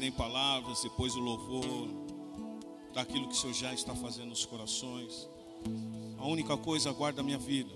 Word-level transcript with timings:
nem 0.00 0.10
palavras, 0.10 0.82
depois 0.82 1.14
o 1.14 1.20
louvor, 1.20 1.88
daquilo 2.94 3.28
que 3.28 3.34
o 3.34 3.36
Senhor 3.36 3.52
já 3.52 3.74
está 3.74 3.94
fazendo 3.94 4.30
nos 4.30 4.46
corações. 4.46 5.28
A 6.18 6.26
única 6.26 6.56
coisa, 6.56 6.90
guarda 6.90 7.20
a 7.20 7.24
minha 7.24 7.38
vida. 7.38 7.70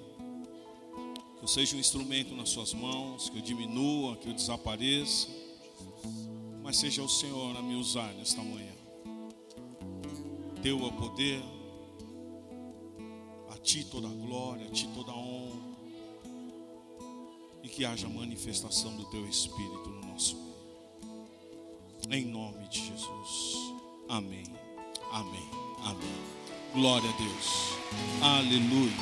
Que 1.39 1.45
eu 1.45 1.49
seja 1.49 1.77
um 1.77 1.81
instrumento 1.81 2.35
nas 2.35 2.49
suas 2.49 2.73
mãos, 2.73 3.29
que 3.29 3.39
eu 3.39 3.43
diminua, 3.43 4.17
que 4.17 4.29
eu 4.29 4.35
desapareça. 4.35 5.29
Mas 6.63 6.79
seja 6.79 7.03
o 7.03 7.09
Senhor 7.09 7.57
a 7.57 7.63
me 7.63 7.77
usar 7.77 8.13
nesta 8.15 8.43
manhã. 8.43 8.73
Teu 10.63 10.83
o 10.83 10.93
poder, 10.93 11.43
a 13.51 13.59
Ti 13.59 13.85
toda 13.85 14.09
a 14.09 14.11
glória, 14.11 14.67
a 14.67 14.71
Ti 14.71 14.89
toda 14.95 15.13
a 15.13 15.17
honra. 15.17 15.75
E 17.63 17.69
que 17.69 17.85
haja 17.85 18.09
manifestação 18.09 18.97
do 18.97 19.05
Teu 19.11 19.27
Espírito. 19.29 19.94
Em 22.11 22.27
nome 22.27 22.69
de 22.69 22.87
Jesus. 22.87 23.57
Amém. 24.09 24.45
Amém. 25.11 25.49
Amém. 25.83 26.35
Glória 26.75 27.09
a 27.09 27.17
Deus. 27.17 27.47
Aleluia. 28.23 28.93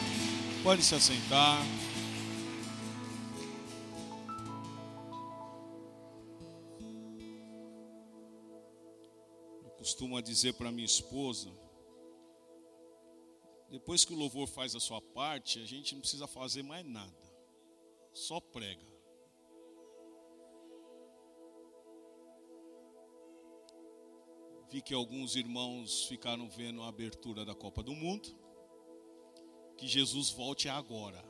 Pode 0.63 0.83
se 0.83 0.95
assentar. 0.95 1.61
Eu 9.65 9.71
costumo 9.79 10.23
dizer 10.23 10.55
para 10.55 10.71
minha 10.71 10.87
esposa, 10.87 11.51
depois 13.69 14.05
que 14.05 14.13
o 14.13 14.17
louvor 14.17 14.47
faz 14.47 14.77
a 14.77 14.81
sua 14.81 15.01
parte, 15.01 15.61
a 15.61 15.65
gente 15.65 15.95
não 15.95 16.01
precisa 16.03 16.29
fazer 16.29 16.63
mais 16.63 16.87
nada. 16.87 17.13
Só 18.13 18.39
prega. 18.39 18.92
Vi 24.73 24.81
que 24.81 24.95
alguns 24.95 25.37
irmãos 25.37 26.07
ficaram 26.07 26.49
vendo 26.49 26.81
a 26.81 26.89
abertura 26.89 27.45
da 27.45 27.55
Copa 27.55 27.83
do 27.83 27.95
Mundo. 27.95 28.35
Que 29.77 29.87
Jesus 29.87 30.31
volte 30.31 30.67
agora. 30.67 31.23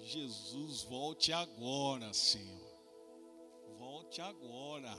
Jesus 0.00 0.84
volte 0.84 1.34
agora, 1.34 2.14
Senhor. 2.14 2.78
Volte 3.76 4.22
agora. 4.22 4.96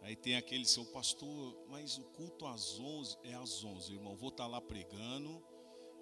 Aí 0.00 0.16
tem 0.16 0.36
aquele 0.36 0.64
seu 0.64 0.86
pastor, 0.86 1.62
mas 1.68 1.98
o 1.98 2.04
culto 2.04 2.46
às 2.46 2.80
11 2.80 3.18
é 3.22 3.34
às 3.34 3.62
11, 3.62 3.92
irmão. 3.92 4.16
Vou 4.16 4.30
estar 4.30 4.46
lá 4.46 4.62
pregando 4.62 5.44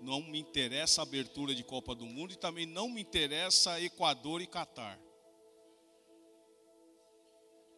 não 0.03 0.21
me 0.21 0.41
interessa 0.41 1.01
a 1.01 1.05
abertura 1.05 1.55
de 1.55 1.63
Copa 1.63 1.95
do 1.95 2.05
Mundo 2.05 2.33
e 2.33 2.37
também 2.37 2.67
não 2.67 2.89
me 2.89 3.01
interessa 3.01 3.81
Equador 3.81 4.43
e 4.43 4.47
Catar. 4.47 4.99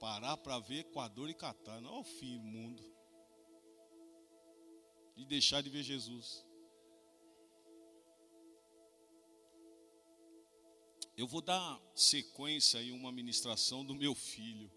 Parar 0.00 0.38
para 0.38 0.58
ver 0.58 0.80
Equador 0.80 1.28
e 1.28 1.34
Catar, 1.34 1.80
não 1.82 1.96
é 1.96 1.98
o 2.00 2.04
fim 2.04 2.38
do 2.38 2.44
mundo. 2.44 2.82
E 5.16 5.24
deixar 5.24 5.62
de 5.62 5.68
ver 5.68 5.82
Jesus. 5.82 6.44
Eu 11.16 11.28
vou 11.28 11.42
dar 11.42 11.80
sequência 11.94 12.82
em 12.82 12.90
uma 12.90 13.12
ministração 13.12 13.84
do 13.84 13.94
meu 13.94 14.14
filho 14.14 14.72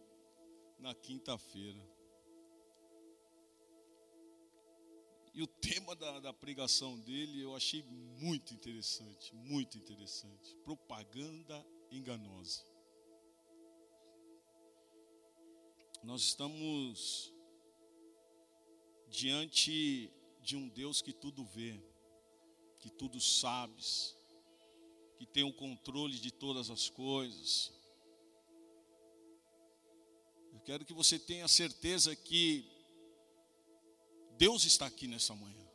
na 0.77 0.93
quinta-feira. 0.93 1.96
E 5.37 5.41
o 5.43 5.45
tema 5.45 5.95
da, 5.95 6.19
da, 6.19 6.33
pregação 6.33 6.99
dele 6.99 7.39
eu 7.39 7.55
achei 7.55 7.83
muito 7.83 8.55
interessante, 8.55 9.35
muito 9.35 9.77
interessante. 9.77 10.55
Propaganda 10.63 11.63
enganosa. 11.91 12.65
Nós 16.01 16.23
estamos 16.23 17.31
diante 19.07 20.11
de 20.41 20.55
um 20.55 20.67
Deus 20.69 21.03
que 21.03 21.13
tudo 21.13 21.45
vê, 21.45 21.79
que 22.79 22.89
tudo 22.89 23.21
sabe, 23.21 23.83
que 25.19 25.27
tem 25.27 25.43
o 25.43 25.53
controle 25.53 26.17
de 26.17 26.31
todas 26.31 26.71
as 26.71 26.89
coisas. 26.89 27.71
Eu 30.51 30.59
quero 30.61 30.83
que 30.83 30.95
você 30.95 31.19
tenha 31.19 31.47
certeza 31.47 32.15
que 32.15 32.76
Deus 34.37 34.63
está 34.65 34.85
aqui 34.85 35.07
nessa 35.07 35.33
manhã. 35.33 35.65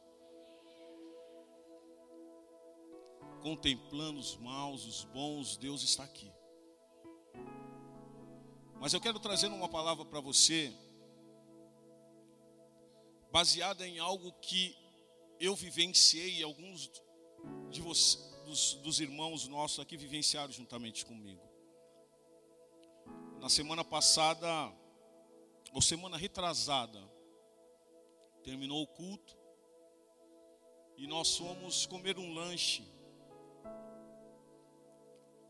Contemplando 3.43 4.21
os 4.21 4.37
maus, 4.37 4.85
os 4.87 5.05
bons, 5.05 5.57
Deus 5.57 5.83
está 5.83 6.05
aqui. 6.05 6.33
Mas 8.81 8.93
eu 8.93 9.01
quero 9.01 9.19
trazer 9.19 9.49
uma 9.49 9.69
palavra 9.69 10.05
para 10.05 10.21
você, 10.21 10.73
baseada 13.33 13.87
em 13.87 13.99
algo 13.99 14.33
que 14.41 14.77
eu 15.41 15.57
vivenciei 15.57 16.39
e 16.39 16.43
alguns 16.43 16.91
de 17.71 17.81
você, 17.81 18.19
dos, 18.45 18.75
dos 18.75 19.01
irmãos 19.01 19.49
nossos 19.49 19.81
aqui 19.81 19.97
vivenciaram 19.97 20.53
juntamente 20.53 21.05
comigo. 21.05 21.43
Na 23.41 23.49
semana 23.49 23.85
passada, 23.85 24.49
ou 25.73 25.83
semana 25.83 26.17
retrasada, 26.17 27.12
terminou 28.43 28.83
o 28.83 28.87
culto 28.87 29.37
e 30.97 31.07
nós 31.07 31.37
fomos 31.37 31.87
comer 31.87 32.19
um 32.19 32.35
lanche 32.35 32.85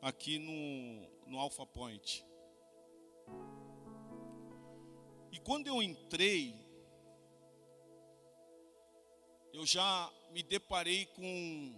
aqui 0.01 0.39
no, 0.39 1.31
no 1.31 1.39
Alpha 1.39 1.65
Point. 1.65 2.25
E 5.31 5.39
quando 5.39 5.67
eu 5.67 5.83
entrei, 5.83 6.55
eu 9.53 9.65
já 9.65 10.13
me 10.31 10.43
deparei 10.43 11.07
com 11.07 11.75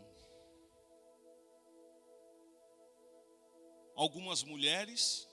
algumas 3.95 4.43
mulheres 4.43 5.29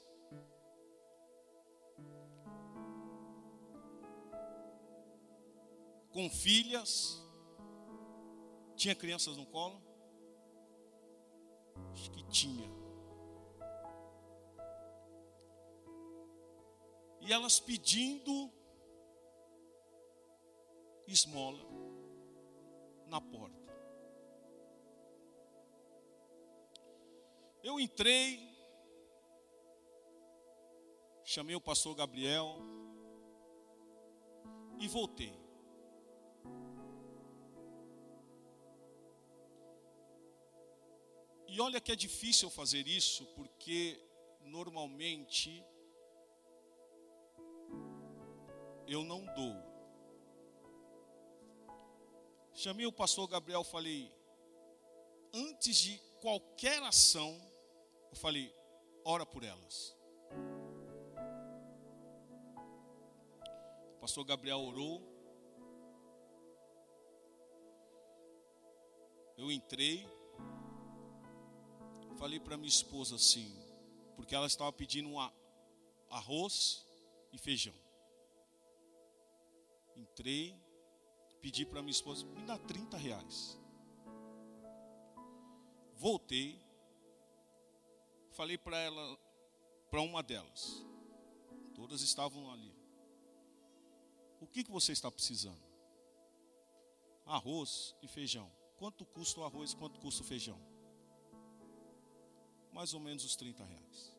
com 6.11 6.29
filhas. 6.29 7.21
Tinha 8.75 8.95
crianças 8.95 9.37
no 9.37 9.45
colo? 9.45 9.81
Acho 11.93 12.11
que 12.11 12.23
tinha. 12.23 12.69
E 17.21 17.31
elas 17.31 17.59
pedindo 17.59 18.51
esmola 21.07 21.59
na 23.07 23.21
porta. 23.21 23.61
Eu 27.63 27.79
entrei, 27.79 28.39
chamei 31.23 31.55
o 31.55 31.61
pastor 31.61 31.93
Gabriel 31.93 32.57
e 34.79 34.87
voltei. 34.87 35.40
Olha 41.61 41.79
que 41.79 41.91
é 41.91 41.95
difícil 41.95 42.49
fazer 42.49 42.87
isso, 42.87 43.25
porque 43.35 43.99
normalmente 44.41 45.63
eu 48.87 49.03
não 49.03 49.25
dou. 49.33 49.55
Chamei 52.53 52.85
o 52.85 52.91
pastor 52.91 53.27
Gabriel, 53.27 53.63
falei, 53.63 54.11
antes 55.33 55.77
de 55.77 55.97
qualquer 56.19 56.81
ação, 56.83 57.39
eu 58.11 58.17
falei, 58.17 58.53
ora 59.05 59.25
por 59.25 59.43
elas. 59.43 59.95
O 63.95 63.99
pastor 64.01 64.25
Gabriel 64.25 64.59
orou. 64.59 65.01
Eu 69.37 69.51
entrei 69.51 70.07
falei 72.21 72.39
para 72.39 72.55
minha 72.55 72.69
esposa 72.69 73.15
assim, 73.15 73.51
porque 74.15 74.35
ela 74.35 74.45
estava 74.45 74.71
pedindo 74.71 75.09
um 75.09 75.17
arroz 76.07 76.85
e 77.33 77.37
feijão. 77.39 77.73
Entrei, 79.95 80.55
pedi 81.41 81.65
para 81.65 81.81
minha 81.81 81.91
esposa, 81.91 82.23
me 82.23 82.43
dá 82.43 82.59
30 82.59 82.95
reais. 82.95 83.59
Voltei, 85.95 86.63
falei 88.33 88.55
para 88.55 88.77
ela, 88.77 89.17
para 89.89 90.01
uma 90.01 90.21
delas, 90.21 90.85
todas 91.73 92.03
estavam 92.03 92.51
ali. 92.51 92.71
O 94.39 94.45
que, 94.45 94.63
que 94.63 94.69
você 94.69 94.91
está 94.91 95.09
precisando? 95.09 95.63
Arroz 97.25 97.95
e 97.99 98.07
feijão. 98.07 98.51
quanto 98.75 99.07
custa 99.07 99.39
o 99.39 99.43
arroz, 99.43 99.73
quanto 99.73 99.99
custa 99.99 100.21
o 100.21 100.25
feijão? 100.25 100.70
Mais 102.71 102.93
ou 102.93 102.99
menos 102.99 103.23
os 103.23 103.35
30 103.35 103.63
reais. 103.63 104.15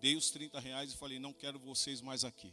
Dei 0.00 0.16
os 0.16 0.30
30 0.30 0.58
reais 0.58 0.92
e 0.92 0.96
falei: 0.96 1.18
não 1.18 1.32
quero 1.32 1.58
vocês 1.58 2.00
mais 2.00 2.24
aqui. 2.24 2.52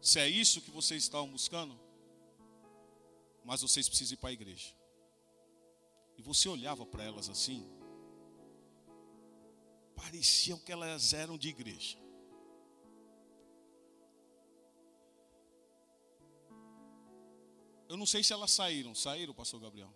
Se 0.00 0.20
é 0.20 0.28
isso 0.28 0.60
que 0.60 0.70
vocês 0.70 1.02
estavam 1.02 1.30
buscando, 1.30 1.78
mas 3.44 3.62
vocês 3.62 3.88
precisam 3.88 4.14
ir 4.14 4.18
para 4.18 4.30
a 4.30 4.32
igreja. 4.32 4.72
E 6.16 6.22
você 6.22 6.48
olhava 6.48 6.84
para 6.84 7.02
elas 7.02 7.28
assim, 7.28 7.66
pareciam 9.96 10.58
que 10.58 10.70
elas 10.70 11.12
eram 11.12 11.36
de 11.36 11.48
igreja. 11.48 11.98
Eu 17.88 17.96
não 17.96 18.04
sei 18.04 18.22
se 18.22 18.32
elas 18.32 18.50
saíram. 18.50 18.94
Saíram, 18.94 19.32
pastor 19.32 19.60
Gabriel? 19.60 19.92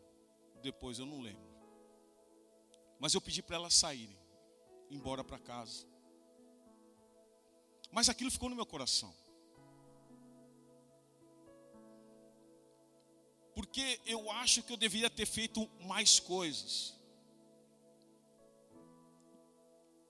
Depois 0.62 0.98
eu 0.98 1.04
não 1.04 1.20
lembro. 1.20 1.51
Mas 3.02 3.14
eu 3.14 3.20
pedi 3.20 3.42
para 3.42 3.56
elas 3.56 3.74
saírem, 3.74 4.16
embora 4.88 5.24
para 5.24 5.38
casa. 5.38 5.84
Mas 7.90 8.08
aquilo 8.08 8.30
ficou 8.30 8.48
no 8.48 8.54
meu 8.54 8.64
coração. 8.64 9.12
Porque 13.56 14.00
eu 14.06 14.30
acho 14.30 14.62
que 14.62 14.72
eu 14.72 14.76
deveria 14.76 15.10
ter 15.10 15.26
feito 15.26 15.68
mais 15.80 16.20
coisas. 16.20 16.94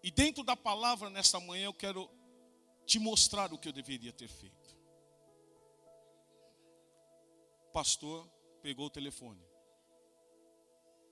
E 0.02 0.10
dentro 0.10 0.44
da 0.44 0.54
palavra 0.54 1.08
nesta 1.08 1.40
manhã 1.40 1.64
eu 1.64 1.74
quero 1.74 2.10
te 2.84 2.98
mostrar 2.98 3.52
o 3.54 3.58
que 3.58 3.68
eu 3.68 3.72
deveria 3.72 4.12
ter 4.12 4.28
feito 4.28 4.62
pastor 7.72 8.28
pegou 8.60 8.86
o 8.86 8.90
telefone. 8.90 9.42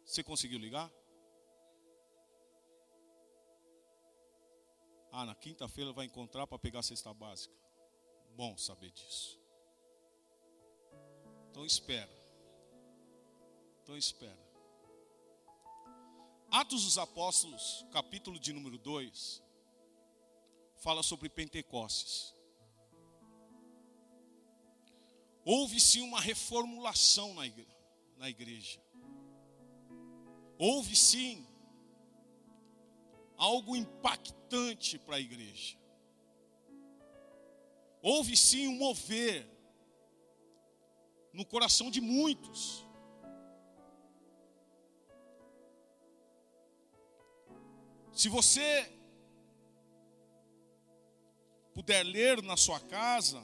Você 0.05 0.23
conseguiu 0.23 0.59
ligar? 0.59 0.91
Ah, 5.21 5.27
na 5.27 5.35
quinta-feira 5.35 5.93
vai 5.93 6.07
encontrar 6.07 6.47
para 6.47 6.59
pegar 6.59 6.81
a 6.81 6.83
cesta 6.83 7.13
básica. 7.13 7.55
Bom 8.35 8.57
saber 8.57 8.91
disso. 8.91 9.39
Então 11.51 11.67
espera. 11.67 12.11
Então 13.83 13.99
espera. 13.99 14.39
Atos 16.51 16.85
dos 16.85 16.97
Apóstolos, 16.97 17.85
capítulo 17.93 18.39
de 18.39 18.51
número 18.55 18.79
2, 18.79 19.43
fala 20.77 21.03
sobre 21.03 21.29
Pentecostes. 21.29 22.35
Houve 25.45 25.79
sim 25.81 26.01
uma 26.01 26.19
reformulação. 26.23 27.35
Na 28.17 28.31
igreja. 28.31 28.83
Houve 30.57 30.97
sim 30.97 31.47
algo 33.41 33.75
impactante 33.75 34.99
para 34.99 35.17
a 35.17 35.21
igreja. 35.21 35.79
Houve 38.03 38.37
sim 38.37 38.69
um 38.69 38.77
mover 38.77 39.49
no 41.33 41.45
coração 41.45 41.91
de 41.91 42.01
muitos. 42.01 42.87
Se 48.13 48.29
você 48.29 48.93
puder 51.73 52.03
ler 52.05 52.43
na 52.43 52.59
sua 52.59 52.79
casa, 52.79 53.43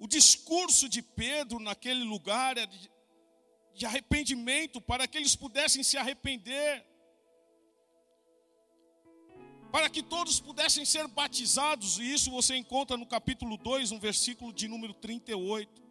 O 0.00 0.06
discurso 0.06 0.88
de 0.88 1.02
Pedro 1.02 1.58
naquele 1.58 2.04
lugar 2.04 2.56
era 2.56 2.66
de, 2.66 2.90
de 3.78 3.86
arrependimento, 3.86 4.80
para 4.80 5.06
que 5.06 5.16
eles 5.16 5.34
pudessem 5.36 5.82
se 5.82 5.96
arrepender, 5.96 6.84
para 9.74 9.88
que 9.88 10.02
todos 10.02 10.40
pudessem 10.40 10.84
ser 10.84 11.06
batizados, 11.06 11.98
e 11.98 12.12
isso 12.16 12.30
você 12.38 12.56
encontra 12.56 12.96
no 12.96 13.06
capítulo 13.06 13.56
2, 13.56 13.92
no 13.92 14.00
versículo 14.00 14.52
de 14.52 14.66
número 14.66 14.94
38. 14.94 15.88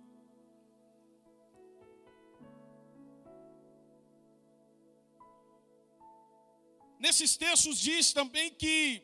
Nesses 6.99 7.37
textos 7.37 7.79
diz 7.79 8.11
também 8.11 8.49
que 8.51 9.03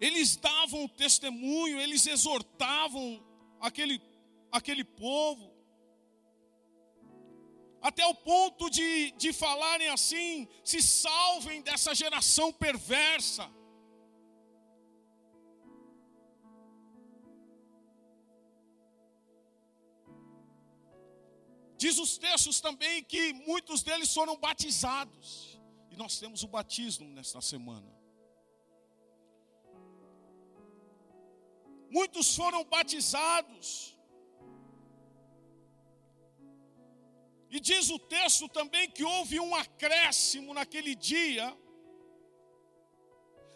eles 0.00 0.36
davam 0.36 0.86
testemunho, 0.88 1.80
eles 1.80 2.06
exortavam 2.06 3.04
aquele, 3.60 4.00
aquele 4.50 4.84
povo, 4.84 5.54
até 7.80 8.04
o 8.06 8.14
ponto 8.14 8.68
de, 8.70 9.12
de 9.12 9.32
falarem 9.32 9.88
assim: 9.88 10.48
se 10.64 10.82
salvem 10.82 11.62
dessa 11.62 11.94
geração 11.94 12.52
perversa. 12.52 13.50
Diz 21.76 21.96
os 21.96 22.18
textos 22.18 22.60
também 22.60 23.04
que 23.04 23.32
muitos 23.32 23.84
deles 23.84 24.12
foram 24.12 24.36
batizados, 24.36 25.60
e 25.92 25.96
nós 25.96 26.18
temos 26.18 26.42
o 26.42 26.48
batismo 26.48 27.08
nesta 27.08 27.40
semana. 27.40 27.98
muitos 31.90 32.34
foram 32.34 32.64
batizados. 32.64 33.97
E 37.50 37.58
diz 37.58 37.88
o 37.90 37.98
texto 37.98 38.48
também 38.48 38.90
que 38.90 39.04
houve 39.04 39.40
um 39.40 39.54
acréscimo 39.54 40.52
naquele 40.52 40.94
dia, 40.94 41.56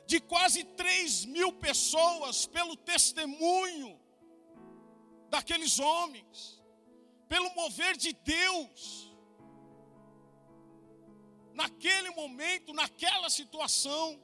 de 0.07 0.19
quase 0.21 0.65
3 0.65 1.27
mil 1.27 1.53
pessoas, 1.53 2.47
pelo 2.47 2.77
testemunho 2.77 4.01
daqueles 5.29 5.79
homens, 5.79 6.63
pelo 7.29 7.55
mover 7.55 7.97
de 7.97 8.13
Deus, 8.13 9.11
naquele 11.53 12.11
momento, 12.11 12.73
naquela 12.73 13.29
situação. 13.29 14.21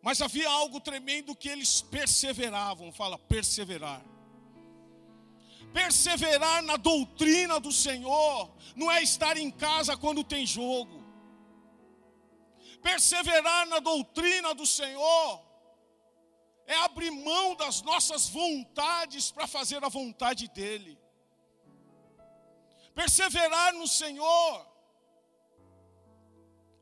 Mas 0.00 0.20
havia 0.20 0.48
algo 0.48 0.80
tremendo 0.80 1.34
que 1.34 1.48
eles 1.48 1.80
perseveravam, 1.80 2.92
fala 2.92 3.18
perseverar. 3.18 4.11
Perseverar 5.72 6.62
na 6.62 6.76
doutrina 6.76 7.58
do 7.58 7.72
Senhor 7.72 8.50
não 8.76 8.90
é 8.90 9.02
estar 9.02 9.36
em 9.36 9.50
casa 9.50 9.96
quando 9.96 10.22
tem 10.24 10.46
jogo. 10.46 11.02
Perseverar 12.82 13.66
na 13.66 13.78
doutrina 13.78 14.54
do 14.54 14.66
Senhor 14.66 15.40
é 16.66 16.74
abrir 16.76 17.10
mão 17.10 17.54
das 17.54 17.82
nossas 17.82 18.28
vontades 18.28 19.30
para 19.30 19.46
fazer 19.46 19.84
a 19.84 19.88
vontade 19.88 20.48
dEle. 20.48 20.98
Perseverar 22.94 23.72
no 23.74 23.86
Senhor 23.86 24.66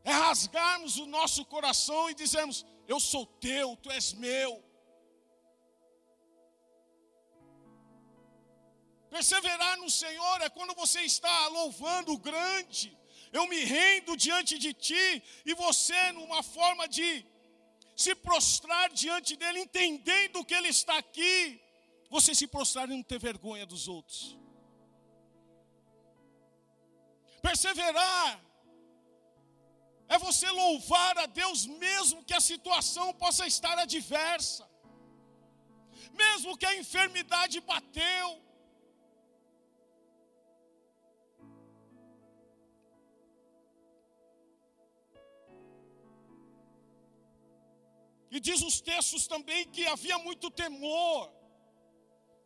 é 0.03 0.13
rasgarmos 0.13 0.97
o 0.97 1.07
nosso 1.07 1.45
coração 1.45 2.11
e 2.11 2.15
dizermos: 2.15 2.65
eu 2.89 2.99
sou 2.99 3.27
teu, 3.27 3.77
tu 3.77 3.91
és 3.91 4.13
meu. 4.13 4.65
Perseverar 9.11 9.77
no 9.79 9.91
Senhor 9.91 10.41
é 10.41 10.49
quando 10.49 10.75
você 10.75 11.01
está 11.01 11.49
louvando 11.49 12.13
o 12.13 12.19
grande. 12.19 12.97
Eu 13.33 13.47
me 13.49 13.61
rendo 13.65 14.17
diante 14.17 14.59
de 14.59 14.73
ti 14.73 15.23
e 15.45 15.55
você, 15.55 16.13
numa 16.13 16.43
forma 16.43 16.87
de 16.89 17.27
se 17.97 18.15
prostrar 18.15 18.89
diante 18.91 19.37
dele, 19.37 19.61
entendendo 19.61 20.45
que 20.45 20.55
ele 20.55 20.69
está 20.69 20.97
aqui, 20.99 21.61
você 22.09 22.35
se 22.35 22.47
prostrar 22.47 22.89
e 22.89 22.95
não 22.95 23.03
ter 23.03 23.19
vergonha 23.19 23.67
dos 23.67 23.89
outros. 23.89 24.39
Perseverar 27.43 28.41
é 30.09 30.19
você 30.19 30.49
louvar 30.51 31.19
a 31.19 31.27
Deus 31.27 31.67
mesmo 31.67 32.25
que 32.25 32.35
a 32.35 32.41
situação 32.41 33.13
possa 33.15 33.47
estar 33.47 33.79
adversa, 33.79 34.69
mesmo 36.13 36.57
que 36.57 36.67
a 36.67 36.77
enfermidade 36.77 37.61
bateu. 37.61 38.50
E 48.31 48.39
diz 48.39 48.63
os 48.63 48.81
textos 48.81 49.27
também 49.27 49.69
que 49.69 49.87
havia 49.87 50.19
muito 50.19 50.51
temor, 50.51 51.33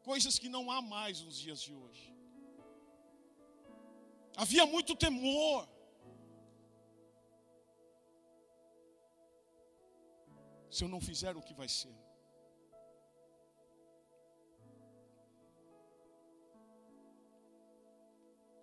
coisas 0.02 0.38
que 0.38 0.48
não 0.48 0.70
há 0.70 0.80
mais 0.80 1.20
nos 1.20 1.38
dias 1.38 1.60
de 1.60 1.74
hoje. 1.74 2.14
Havia 4.36 4.66
muito 4.66 4.96
temor. 4.96 5.68
se 10.74 10.82
eu 10.82 10.88
não 10.88 11.00
fizer 11.00 11.36
o 11.36 11.42
que 11.42 11.54
vai 11.54 11.68
ser. 11.68 11.96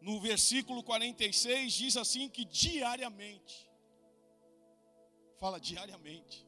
No 0.02 0.20
versículo 0.20 0.84
46 0.84 1.72
diz 1.72 1.96
assim 1.96 2.28
que 2.28 2.44
diariamente, 2.44 3.72
fala 5.38 5.58
diariamente, 5.58 6.46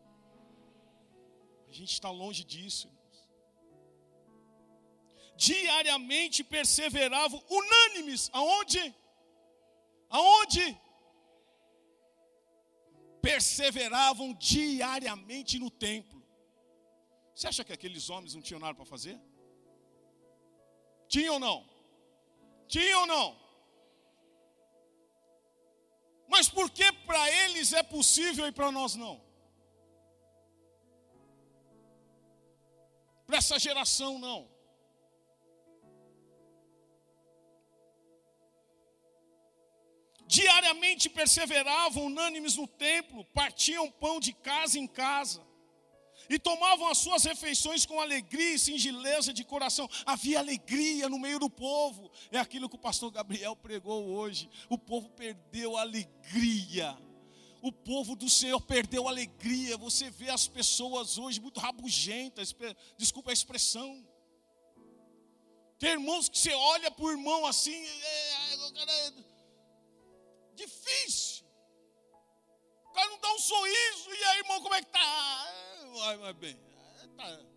a 1.74 1.80
gente 1.82 1.94
está 1.94 2.10
longe 2.10 2.44
disso. 2.44 2.88
Diariamente 5.36 6.44
perseveravam 6.44 7.44
unânimes, 7.50 8.30
aonde? 8.34 8.84
Aonde? 10.10 10.66
perseveravam 13.24 14.34
diariamente 14.34 15.58
no 15.58 15.70
templo. 15.72 16.22
Você 17.34 17.48
acha 17.48 17.64
que 17.64 17.72
aqueles 17.72 18.10
homens 18.10 18.36
não 18.36 18.42
tinham 18.42 18.60
nada 18.60 18.76
para 18.76 18.84
fazer? 18.84 19.18
Tinham 21.08 21.36
ou 21.36 21.40
não? 21.40 21.58
Tinham 22.68 23.00
ou 23.02 23.08
não? 23.08 23.42
Mas 26.28 26.50
por 26.50 26.70
que 26.70 26.92
para 27.08 27.24
eles 27.44 27.72
é 27.72 27.82
possível 27.82 28.46
e 28.46 28.52
para 28.52 28.70
nós 28.74 28.96
não? 28.96 29.23
Para 33.26 33.38
essa 33.38 33.58
geração 33.58 34.20
não. 34.20 34.52
Diariamente 40.26 41.10
perseveravam 41.10 42.06
unânimes 42.06 42.56
no 42.56 42.68
templo, 42.68 43.26
partiam 43.26 43.92
pão 43.92 44.20
de 44.20 44.34
casa 44.34 44.80
em 44.80 44.88
casa 44.88 45.46
e 46.30 46.40
tomavam 46.40 46.88
as 46.88 46.98
suas 46.98 47.24
refeições 47.24 47.86
com 47.86 48.00
alegria 48.00 48.56
e 48.56 48.60
singeleza 48.60 49.34
de 49.34 49.44
coração. 49.44 49.90
Havia 50.06 50.40
alegria 50.40 51.10
no 51.10 51.20
meio 51.20 51.40
do 51.40 51.50
povo. 51.50 52.12
É 52.32 52.40
aquilo 52.40 52.70
que 52.70 52.76
o 52.76 52.80
pastor 52.80 53.12
Gabriel 53.12 53.56
pregou 53.56 54.08
hoje. 54.08 54.50
O 54.70 54.78
povo 54.78 55.10
perdeu 55.10 55.78
a 55.78 55.82
alegria. 55.82 56.98
O 57.64 57.72
povo 57.72 58.14
do 58.14 58.30
Senhor 58.30 58.60
perdeu 58.60 59.08
a 59.08 59.12
alegria. 59.12 59.78
Você 59.78 60.10
vê 60.10 60.30
as 60.30 60.46
pessoas 60.46 61.18
hoje 61.18 61.40
muito 61.40 61.62
rabugentas, 61.62 62.54
desculpa 62.98 63.30
a 63.30 63.34
expressão. 63.34 64.06
Tem 65.80 65.92
irmãos 65.92 66.28
que 66.28 66.38
você 66.38 66.54
olha 66.54 66.92
para 66.92 67.06
o 67.06 67.12
irmão 67.12 67.46
assim, 67.46 67.74
é, 67.74 68.54
é, 68.54 69.14
Difícil. 70.56 71.46
O 72.86 72.92
cara 72.92 73.10
não 73.10 73.20
dá 73.20 73.34
um 73.34 73.40
sorriso, 73.40 74.10
e 74.14 74.24
aí, 74.26 74.38
irmão, 74.40 74.62
como 74.62 74.76
é 74.76 74.82
que 74.82 74.92
tá? 74.92 75.54
Vai, 75.96 76.18
vai 76.18 76.34
bem. 76.34 76.60
Tá. 77.16 77.53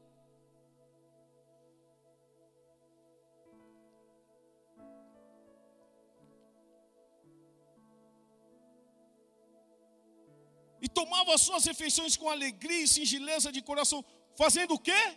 E 10.80 10.88
tomava 10.88 11.34
as 11.34 11.40
suas 11.40 11.64
refeições 11.64 12.16
com 12.16 12.28
alegria 12.28 12.84
e 12.84 12.88
singeleza 12.88 13.50
de 13.50 13.62
coração, 13.62 14.04
fazendo 14.36 14.74
o 14.74 14.78
quê? 14.78 15.16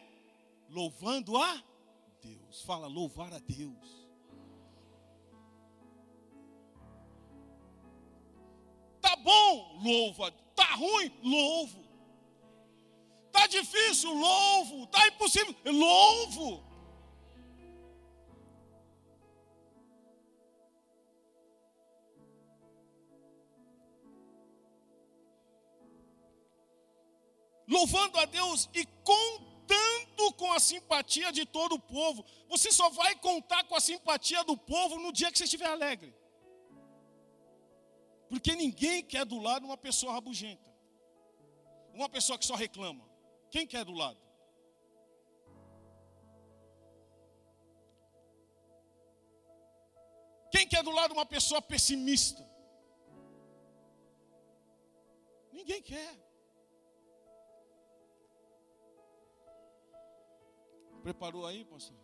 Louvando 0.69 1.37
a 1.37 1.63
Deus. 2.21 2.61
Fala, 2.63 2.87
louvar 2.87 3.33
a 3.33 3.39
Deus. 3.39 4.07
Tá 9.01 9.15
bom, 9.15 9.79
louva. 9.83 10.31
Tá 10.55 10.75
ruim, 10.75 11.11
louvo. 11.23 11.83
Tá 13.31 13.47
difícil, 13.47 14.13
louvo. 14.13 14.87
Tá 14.87 15.07
impossível, 15.07 15.55
louvo. 15.65 16.68
Louvando 27.69 28.17
a 28.17 28.25
Deus 28.25 28.67
e 28.73 28.83
contando 29.03 30.33
com 30.35 30.51
a 30.51 30.59
simpatia 30.59 31.31
de 31.31 31.45
todo 31.45 31.73
o 31.75 31.79
povo. 31.79 32.25
Você 32.47 32.71
só 32.71 32.89
vai 32.89 33.15
contar 33.15 33.63
com 33.65 33.75
a 33.75 33.79
simpatia 33.79 34.43
do 34.43 34.57
povo 34.57 34.97
no 34.99 35.11
dia 35.13 35.31
que 35.31 35.37
você 35.37 35.43
estiver 35.43 35.67
alegre. 35.67 36.11
Porque 38.27 38.55
ninguém 38.55 39.03
quer 39.03 39.23
do 39.23 39.39
lado 39.39 39.65
uma 39.65 39.77
pessoa 39.77 40.13
rabugenta. 40.13 40.69
Uma 41.93 42.09
pessoa 42.09 42.39
que 42.39 42.45
só 42.45 42.55
reclama. 42.55 43.07
Quem 43.51 43.67
quer 43.67 43.85
do 43.85 43.93
lado? 43.93 44.19
Quem 50.51 50.67
quer 50.67 50.81
do 50.83 50.91
lado 50.91 51.13
uma 51.13 51.25
pessoa 51.25 51.61
pessimista? 51.61 52.43
Ninguém 55.51 55.81
quer. 55.83 56.28
Preparou 61.09 61.43
aí, 61.43 61.65
pastor? 61.65 61.97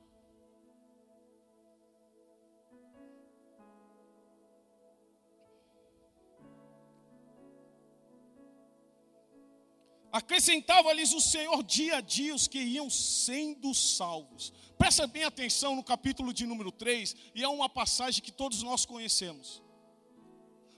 Acrescentava-lhes 10.11 11.13
o 11.13 11.21
Senhor 11.21 11.61
dia 11.61 11.97
a 11.97 12.01
dia 12.01 12.33
os 12.33 12.47
que 12.47 12.57
iam 12.57 12.89
sendo 12.89 13.75
salvos. 13.75 14.51
Presta 14.75 15.05
bem 15.05 15.23
atenção 15.23 15.75
no 15.75 15.83
capítulo 15.83 16.33
de 16.33 16.47
número 16.47 16.71
3, 16.71 17.15
e 17.35 17.43
é 17.43 17.47
uma 17.47 17.69
passagem 17.69 18.23
que 18.23 18.31
todos 18.31 18.63
nós 18.63 18.87
conhecemos. 18.87 19.61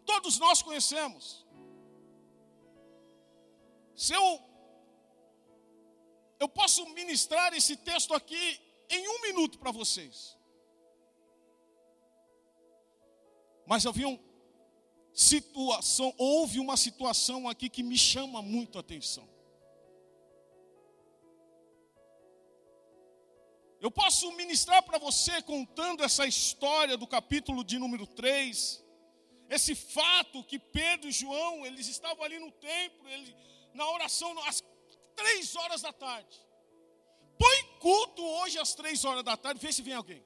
Todos 0.05 0.37
nós 0.37 0.61
conhecemos. 0.61 1.45
Se 3.95 4.13
eu, 4.13 4.41
eu 6.39 6.47
posso 6.47 6.85
ministrar 6.89 7.53
esse 7.53 7.75
texto 7.75 8.13
aqui 8.13 8.59
em 8.89 9.07
um 9.07 9.21
minuto 9.21 9.57
para 9.59 9.71
vocês. 9.71 10.37
Mas 13.65 13.85
havia 13.85 14.07
um, 14.07 14.17
situação, 15.13 16.13
houve 16.17 16.59
uma 16.59 16.77
situação 16.77 17.49
aqui 17.49 17.69
que 17.69 17.81
me 17.81 17.97
chama 17.97 18.41
muito 18.41 18.77
a 18.77 18.81
atenção. 18.81 19.27
Eu 23.79 23.91
posso 23.91 24.31
ministrar 24.33 24.81
para 24.83 24.97
você 24.97 25.41
contando 25.41 26.03
essa 26.03 26.25
história 26.25 26.95
do 26.97 27.07
capítulo 27.07 27.63
de 27.63 27.77
número 27.77 28.07
3, 28.07 28.83
esse 29.49 29.75
fato 29.75 30.43
que 30.43 30.59
Pedro 30.59 31.09
e 31.09 31.11
João, 31.11 31.65
eles 31.65 31.87
estavam 31.87 32.23
ali 32.23 32.39
no 32.39 32.51
templo, 32.51 33.07
ele, 33.09 33.35
na 33.73 33.89
oração, 33.91 34.37
às 34.47 34.61
três 35.19 35.55
horas 35.55 35.81
da 35.81 35.93
tarde. 36.05 36.35
Põe 37.43 37.59
culto 37.79 38.23
hoje 38.37 38.57
às 38.63 38.73
três 38.79 39.03
horas 39.05 39.23
da 39.23 39.35
tarde, 39.35 39.59
vê 39.65 39.71
se 39.71 39.81
vem 39.81 39.93
alguém. 39.93 40.23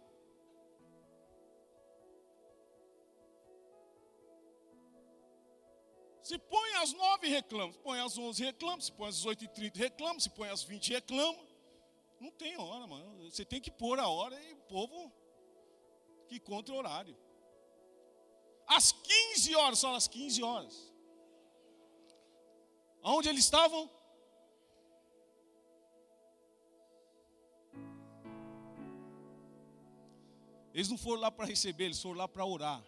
Se 6.32 6.38
põe 6.38 6.70
às 6.76 6.94
nove, 6.94 7.28
reclama. 7.28 7.74
Se 7.74 7.80
põe 7.80 8.00
às 8.00 8.18
onze, 8.18 8.46
reclama. 8.46 8.82
Se 8.82 8.92
põe 8.92 9.10
às 9.10 9.26
oito 9.26 9.44
e 9.44 9.48
trinta, 9.50 9.80
reclama. 9.80 10.20
Se 10.20 10.30
põe 10.30 10.48
às 10.50 10.64
vinte, 10.64 10.94
reclama. 10.94 11.44
Não 12.22 12.32
tem 12.32 12.56
hora, 12.58 12.88
mano. 12.88 13.30
Você 13.30 13.44
tem 13.44 13.60
que 13.60 13.72
pôr 13.72 14.00
a 14.00 14.08
hora 14.08 14.40
e 14.44 14.54
o 14.54 14.62
povo 14.76 15.12
que 16.30 16.40
conta 16.40 16.72
o 16.72 16.76
horário. 16.76 17.18
Às 18.68 18.94
15 18.94 19.56
horas, 19.56 19.80
só 19.80 19.94
às 19.96 20.08
15 20.08 20.42
horas. 20.42 20.94
Aonde 23.02 23.28
eles 23.28 23.44
estavam? 23.44 23.90
Eles 30.74 30.90
não 30.90 30.98
foram 30.98 31.22
lá 31.22 31.32
para 31.32 31.46
receber, 31.46 31.86
eles 31.86 32.02
foram 32.02 32.18
lá 32.18 32.28
para 32.28 32.46
orar. 32.46 32.84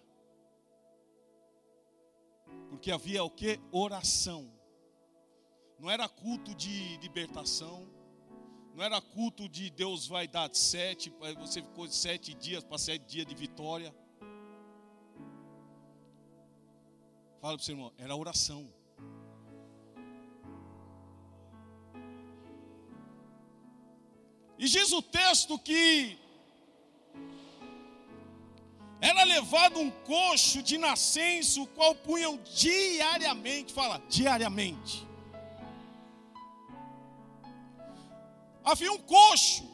Porque 2.69 2.91
havia 2.91 3.23
o 3.23 3.29
que? 3.29 3.59
Oração. 3.71 4.51
Não 5.79 5.89
era 5.89 6.07
culto 6.07 6.55
de 6.55 6.97
libertação. 6.97 7.87
Não 8.73 8.83
era 8.83 8.99
culto 8.99 9.47
de 9.47 9.69
Deus 9.69 10.07
vai 10.07 10.27
dar 10.27 10.49
sete, 10.53 11.13
você 11.37 11.61
ficou 11.61 11.87
sete 11.87 12.33
dias 12.33 12.63
para 12.63 12.77
sete 12.79 13.05
dias 13.05 13.27
de 13.27 13.35
vitória. 13.35 13.93
Fala 17.39 17.55
para 17.55 17.61
o 17.61 17.63
seu 17.63 17.75
irmão, 17.75 17.93
era 17.97 18.15
oração. 18.15 18.73
E 24.57 24.65
diz 24.65 24.91
o 24.91 25.01
texto 25.01 25.59
que 25.59 26.17
era 29.03 29.25
levado 29.25 29.81
um 29.81 29.91
coxo 29.91 30.63
de 30.63 30.77
nascença, 30.77 31.59
o 31.59 31.67
qual 31.67 31.93
punham 31.93 32.39
diariamente, 32.55 33.73
fala, 33.73 34.01
diariamente. 34.07 35.05
Havia 38.63 38.93
um 38.93 38.97
coxo. 38.99 39.69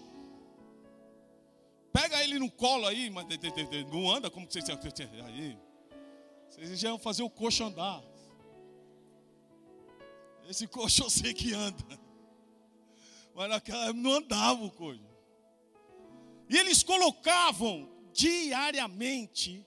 Pega 1.93 2.23
ele 2.23 2.39
no 2.39 2.49
colo 2.49 2.87
aí, 2.87 3.11
mas 3.11 3.27
não 3.91 4.09
anda 4.09 4.31
como 4.31 4.51
vocês 4.51 4.67
aí. 5.27 5.55
Vocês 6.49 6.79
já 6.79 6.97
fazer 6.97 7.21
o 7.21 7.29
coxo 7.29 7.63
andar. 7.63 8.01
Esse 10.49 10.65
coxo 10.65 11.03
eu 11.03 11.09
sei 11.11 11.35
que 11.35 11.53
anda. 11.53 11.99
Mas 13.35 13.47
naquela 13.47 13.93
não 13.93 14.13
andava 14.13 14.63
o 14.63 14.71
coxo. 14.71 15.07
E 16.49 16.57
eles 16.57 16.81
colocavam 16.81 17.98
diariamente, 18.19 19.65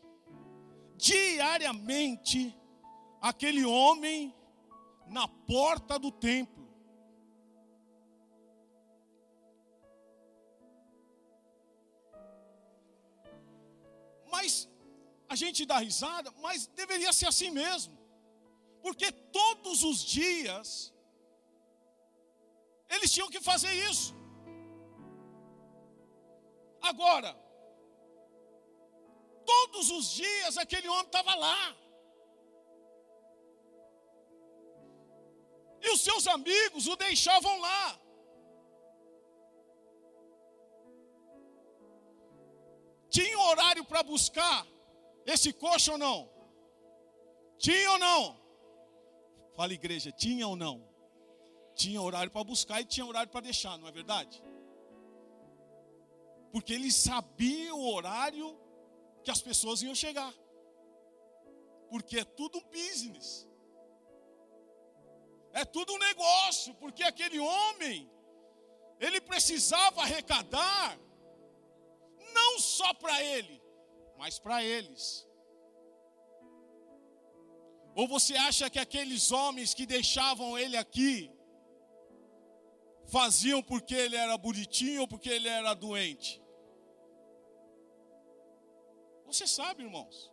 diariamente, 0.96 2.40
aquele 3.30 3.64
homem 3.64 4.34
na 5.06 5.26
porta 5.26 5.98
do 5.98 6.10
templo. 6.12 6.62
Mas 14.30 14.68
a 15.28 15.34
gente 15.34 15.64
dá 15.64 15.78
risada, 15.78 16.30
mas 16.42 16.66
deveria 16.66 17.12
ser 17.12 17.28
assim 17.28 17.50
mesmo. 17.50 17.96
Porque 18.82 19.10
todos 19.40 19.82
os 19.82 19.98
dias 20.04 20.92
eles 22.90 23.10
tinham 23.10 23.30
que 23.30 23.40
fazer 23.40 23.72
isso. 23.90 24.14
Agora, 26.82 27.41
todos 29.72 29.90
os 29.90 30.12
dias 30.12 30.56
aquele 30.58 30.88
homem 30.88 31.06
estava 31.06 31.34
lá. 31.34 31.76
E 35.80 35.90
os 35.94 36.00
seus 36.00 36.26
amigos 36.26 36.86
o 36.86 36.94
deixavam 36.94 37.58
lá. 37.60 37.98
Tinha 43.10 43.38
horário 43.38 43.84
para 43.84 44.02
buscar 44.02 44.66
esse 45.26 45.52
coxo 45.52 45.92
ou 45.92 45.98
não? 45.98 46.30
Tinha 47.58 47.90
ou 47.92 47.98
não? 47.98 48.40
Fala 49.56 49.72
igreja, 49.72 50.10
tinha 50.12 50.46
ou 50.46 50.56
não? 50.56 50.88
Tinha 51.74 52.00
horário 52.00 52.30
para 52.30 52.44
buscar 52.44 52.80
e 52.80 52.84
tinha 52.84 53.04
horário 53.04 53.30
para 53.30 53.40
deixar, 53.40 53.76
não 53.78 53.88
é 53.88 53.92
verdade? 53.92 54.42
Porque 56.52 56.72
ele 56.72 56.90
sabia 56.92 57.74
o 57.74 57.92
horário 57.92 58.61
que 59.22 59.30
as 59.30 59.42
pessoas 59.48 59.82
iam 59.82 59.94
chegar. 59.94 60.32
Porque 61.90 62.18
é 62.20 62.24
tudo 62.24 62.58
um 62.58 62.68
business. 62.70 63.48
É 65.52 65.64
tudo 65.64 65.92
um 65.92 65.98
negócio, 65.98 66.74
porque 66.74 67.02
aquele 67.02 67.38
homem 67.38 68.10
ele 68.98 69.20
precisava 69.20 70.00
arrecadar 70.00 70.98
não 72.32 72.58
só 72.58 72.94
para 72.94 73.22
ele, 73.22 73.60
mas 74.16 74.38
para 74.38 74.64
eles. 74.64 75.28
Ou 77.94 78.08
você 78.08 78.34
acha 78.36 78.70
que 78.70 78.78
aqueles 78.78 79.30
homens 79.30 79.74
que 79.74 79.84
deixavam 79.84 80.58
ele 80.58 80.76
aqui 80.76 81.30
faziam 83.06 83.62
porque 83.62 83.94
ele 83.94 84.16
era 84.16 84.38
bonitinho 84.38 85.02
ou 85.02 85.08
porque 85.08 85.28
ele 85.28 85.48
era 85.48 85.74
doente? 85.74 86.42
Você 89.32 89.46
sabe, 89.46 89.82
irmãos. 89.82 90.30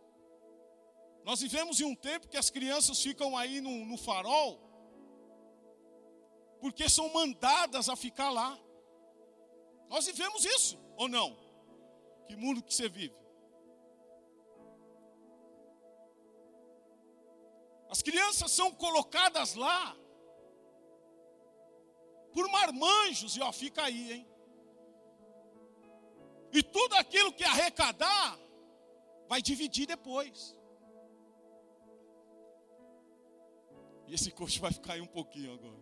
Nós 1.24 1.40
vivemos 1.40 1.80
em 1.80 1.84
um 1.84 1.94
tempo 1.94 2.28
que 2.28 2.36
as 2.36 2.50
crianças 2.50 3.00
ficam 3.02 3.36
aí 3.36 3.60
no, 3.60 3.86
no 3.86 3.96
farol, 3.96 4.60
porque 6.60 6.86
são 6.88 7.10
mandadas 7.12 7.88
a 7.88 7.96
ficar 7.96 8.30
lá. 8.30 8.58
Nós 9.88 10.04
vivemos 10.04 10.44
isso, 10.44 10.78
ou 10.96 11.08
não? 11.08 11.36
Que 12.26 12.36
mundo 12.36 12.62
que 12.62 12.74
você 12.74 12.88
vive? 12.88 13.16
As 17.88 18.02
crianças 18.02 18.52
são 18.52 18.70
colocadas 18.72 19.54
lá 19.54 19.96
por 22.34 22.48
marmanjos, 22.50 23.36
e 23.36 23.40
ó, 23.40 23.50
fica 23.50 23.82
aí, 23.82 24.12
hein? 24.12 24.28
E 26.52 26.62
tudo 26.62 26.94
aquilo 26.96 27.32
que 27.32 27.44
arrecadar, 27.44 28.38
vai 29.30 29.40
dividir 29.40 29.86
depois. 29.86 30.38
E 34.08 34.14
esse 34.16 34.30
coxo 34.32 34.60
vai 34.60 34.72
ficar 34.72 34.94
aí 34.94 35.00
um 35.00 35.12
pouquinho 35.18 35.52
agora. 35.54 35.80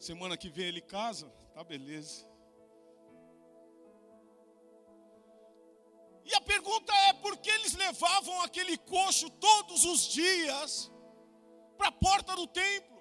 Semana 0.00 0.36
que 0.36 0.50
vem 0.50 0.66
ele 0.66 0.80
casa, 0.80 1.28
tá 1.54 1.62
beleza. 1.62 2.28
E 6.24 6.34
a 6.34 6.40
pergunta 6.40 6.92
é: 7.08 7.12
por 7.12 7.36
que 7.36 7.50
eles 7.50 7.74
levavam 7.74 8.42
aquele 8.42 8.76
coxo 8.78 9.30
todos 9.30 9.84
os 9.84 10.08
dias 10.08 10.90
para 11.78 11.88
a 11.88 11.92
porta 11.92 12.34
do 12.34 12.48
templo? 12.48 12.99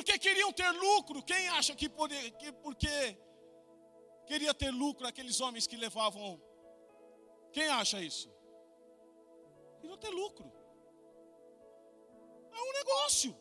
Porque 0.00 0.18
queriam 0.26 0.50
ter 0.60 0.70
lucro. 0.84 1.22
Quem 1.30 1.42
acha 1.56 1.72
que, 1.80 1.86
que 2.40 2.50
porque 2.64 2.94
queria 4.28 4.52
ter 4.60 4.70
lucro 4.82 5.06
aqueles 5.06 5.38
homens 5.42 5.66
que 5.70 5.76
levavam? 5.76 6.28
Quem 7.56 7.68
acha 7.80 7.98
isso? 8.10 8.28
Queriam 9.78 9.98
ter 10.04 10.12
lucro. 10.20 10.46
É 12.58 12.60
um 12.68 12.72
negócio. 12.78 13.32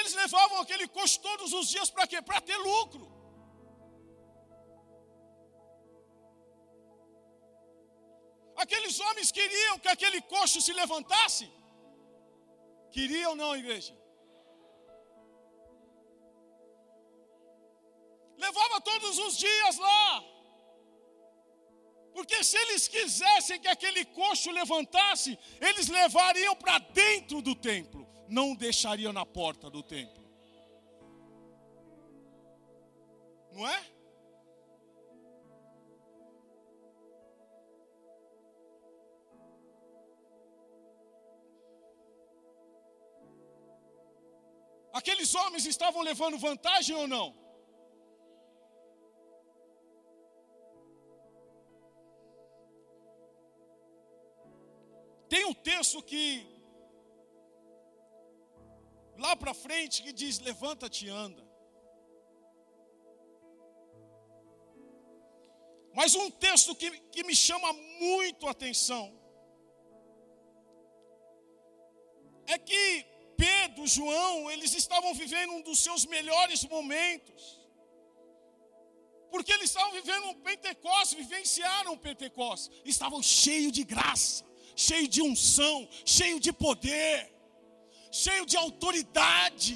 Eles 0.00 0.14
levavam 0.22 0.58
aquele 0.64 0.88
coxo 0.88 1.20
todos 1.28 1.52
os 1.52 1.68
dias 1.74 1.88
para 1.88 2.08
quê? 2.08 2.20
Para 2.20 2.40
ter 2.40 2.56
lucro. 2.56 3.06
Aqueles 8.56 8.98
homens 9.06 9.30
queriam 9.30 9.78
que 9.78 9.94
aquele 9.96 10.20
coxo 10.34 10.60
se 10.60 10.72
levantasse? 10.82 11.48
Queriam 12.90 13.30
ou 13.30 13.36
não, 13.44 13.54
igreja? 13.62 13.96
Todos 19.08 19.18
os 19.18 19.38
dias 19.38 19.78
lá. 19.78 20.24
Porque 22.12 22.42
se 22.42 22.56
eles 22.56 22.88
quisessem 22.88 23.60
que 23.60 23.68
aquele 23.68 24.04
coxo 24.04 24.50
levantasse, 24.50 25.38
eles 25.60 25.88
levariam 25.88 26.54
para 26.56 26.78
dentro 26.78 27.40
do 27.40 27.54
templo, 27.54 28.06
não 28.28 28.54
deixariam 28.54 29.12
na 29.12 29.24
porta 29.24 29.70
do 29.70 29.82
templo. 29.82 30.26
Não 33.52 33.66
é? 33.66 33.98
Aqueles 44.92 45.32
homens 45.34 45.64
estavam 45.64 46.02
levando 46.02 46.36
vantagem 46.38 46.96
ou 46.96 47.06
não? 47.06 47.47
Tem 55.28 55.44
um 55.44 55.54
texto 55.54 56.02
que, 56.02 56.46
lá 59.18 59.36
para 59.36 59.52
frente, 59.52 60.02
que 60.02 60.12
diz: 60.12 60.38
Levanta-te 60.38 61.06
e 61.06 61.10
anda. 61.10 61.46
Mas 65.94 66.14
um 66.14 66.30
texto 66.30 66.74
que, 66.74 66.90
que 67.12 67.24
me 67.24 67.34
chama 67.34 67.72
muito 67.72 68.46
a 68.46 68.52
atenção 68.52 69.04
é 72.46 72.56
que 72.56 73.04
Pedro, 73.36 73.86
João, 73.86 74.50
eles 74.50 74.74
estavam 74.74 75.12
vivendo 75.12 75.52
um 75.52 75.62
dos 75.62 75.80
seus 75.80 76.06
melhores 76.06 76.64
momentos. 76.64 77.42
Porque 79.30 79.52
eles 79.52 79.68
estavam 79.70 79.92
vivendo 79.92 80.26
um 80.28 80.40
Pentecostes, 80.40 81.18
vivenciaram 81.18 81.92
um 81.92 81.98
Pentecostes, 81.98 82.70
estavam 82.84 83.22
cheios 83.22 83.72
de 83.72 83.84
graça 83.84 84.48
cheio 84.86 85.08
de 85.08 85.20
unção, 85.20 85.76
cheio 86.04 86.38
de 86.38 86.52
poder, 86.52 87.16
cheio 88.12 88.46
de 88.46 88.56
autoridade. 88.56 89.74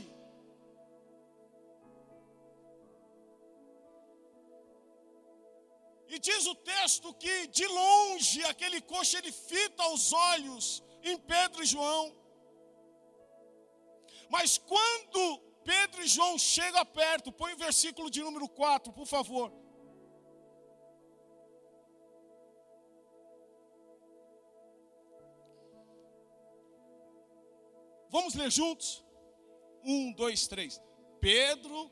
E 6.08 6.18
diz 6.18 6.46
o 6.46 6.54
texto 6.54 7.12
que 7.14 7.46
de 7.48 7.66
longe 7.66 8.44
aquele 8.44 8.80
coxo 8.80 9.16
ele 9.16 9.32
fita 9.32 9.84
os 9.88 10.12
olhos 10.12 10.82
em 11.02 11.16
Pedro 11.18 11.62
e 11.62 11.66
João. 11.66 12.04
Mas 14.28 14.56
quando 14.56 15.38
Pedro 15.64 16.02
e 16.02 16.06
João 16.06 16.38
chegam 16.38 16.84
perto, 16.86 17.32
põe 17.32 17.54
o 17.54 17.56
versículo 17.56 18.10
de 18.10 18.22
número 18.22 18.48
4, 18.48 18.92
por 18.92 19.06
favor. 19.06 19.61
Vamos 28.12 28.34
ler 28.34 28.50
juntos? 28.50 29.02
Um, 29.82 30.12
dois, 30.12 30.46
três. 30.46 30.78
Pedro. 31.18 31.90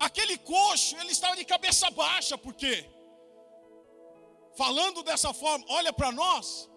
Aquele 0.00 0.38
coxo, 0.38 0.96
ele 0.96 1.12
estava 1.12 1.36
de 1.36 1.44
cabeça 1.44 1.90
baixa, 1.90 2.38
por 2.38 2.54
quê? 2.54 2.88
Falando 4.56 5.02
dessa 5.02 5.32
forma, 5.34 5.64
olha 5.68 5.92
para 5.92 6.10
nós, 6.10 6.68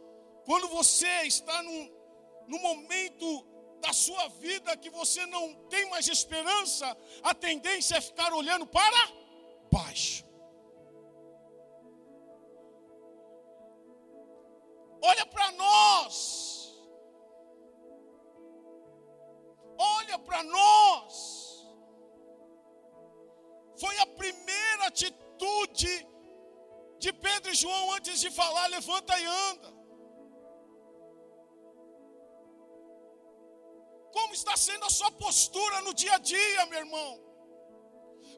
quando 0.45 0.67
você 0.67 1.23
está 1.23 1.63
num, 1.63 1.83
num 2.47 2.59
momento 2.59 3.47
da 3.79 3.93
sua 3.93 4.27
vida 4.27 4.75
que 4.75 4.89
você 4.89 5.25
não 5.25 5.53
tem 5.69 5.89
mais 5.89 6.07
esperança, 6.07 6.85
a 7.23 7.33
tendência 7.33 7.95
é 7.95 8.01
ficar 8.01 8.33
olhando 8.33 8.67
para 8.67 9.01
baixo. 9.71 10.25
Olha 15.09 15.25
para 15.33 15.47
nós. 15.63 16.15
Olha 19.77 20.17
para 20.27 20.41
nós. 20.43 21.13
Foi 23.81 23.95
a 23.99 24.07
primeira 24.21 24.87
atitude 24.87 25.93
de 26.97 27.11
Pedro 27.13 27.51
e 27.51 27.61
João 27.63 27.93
antes 27.93 28.19
de 28.19 28.31
falar: 28.31 28.65
levanta 28.67 29.19
e 29.19 29.25
anda. 29.25 29.71
Como 34.17 34.33
está 34.33 34.55
sendo 34.55 34.85
a 34.85 34.89
sua 34.89 35.11
postura 35.11 35.81
no 35.81 35.93
dia 35.93 36.13
a 36.15 36.17
dia, 36.17 36.65
meu 36.67 36.79
irmão? 36.79 37.11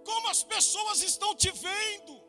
Como 0.03 0.27
as 0.29 0.41
pessoas 0.43 1.01
estão 1.01 1.35
te 1.35 1.51
vendo? 1.51 2.26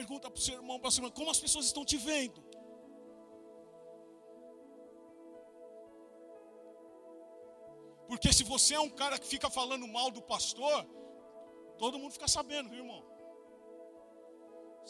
Pergunta 0.00 0.30
para 0.30 0.40
o 0.40 0.44
seu 0.46 0.54
irmão, 0.60 0.76
para 0.80 0.88
a 0.88 0.92
sua 0.92 1.02
irmã, 1.02 1.10
como 1.18 1.30
as 1.34 1.40
pessoas 1.44 1.66
estão 1.66 1.84
te 1.90 1.96
vendo? 2.08 2.40
Porque 8.08 8.30
se 8.36 8.44
você 8.52 8.72
é 8.76 8.80
um 8.80 8.92
cara 9.00 9.18
que 9.22 9.28
fica 9.34 9.48
falando 9.58 9.86
mal 9.96 10.08
do 10.10 10.22
pastor, 10.30 10.78
todo 11.82 11.98
mundo 11.98 12.12
fica 12.18 12.28
sabendo, 12.36 12.70
viu, 12.70 12.78
irmão? 12.84 13.02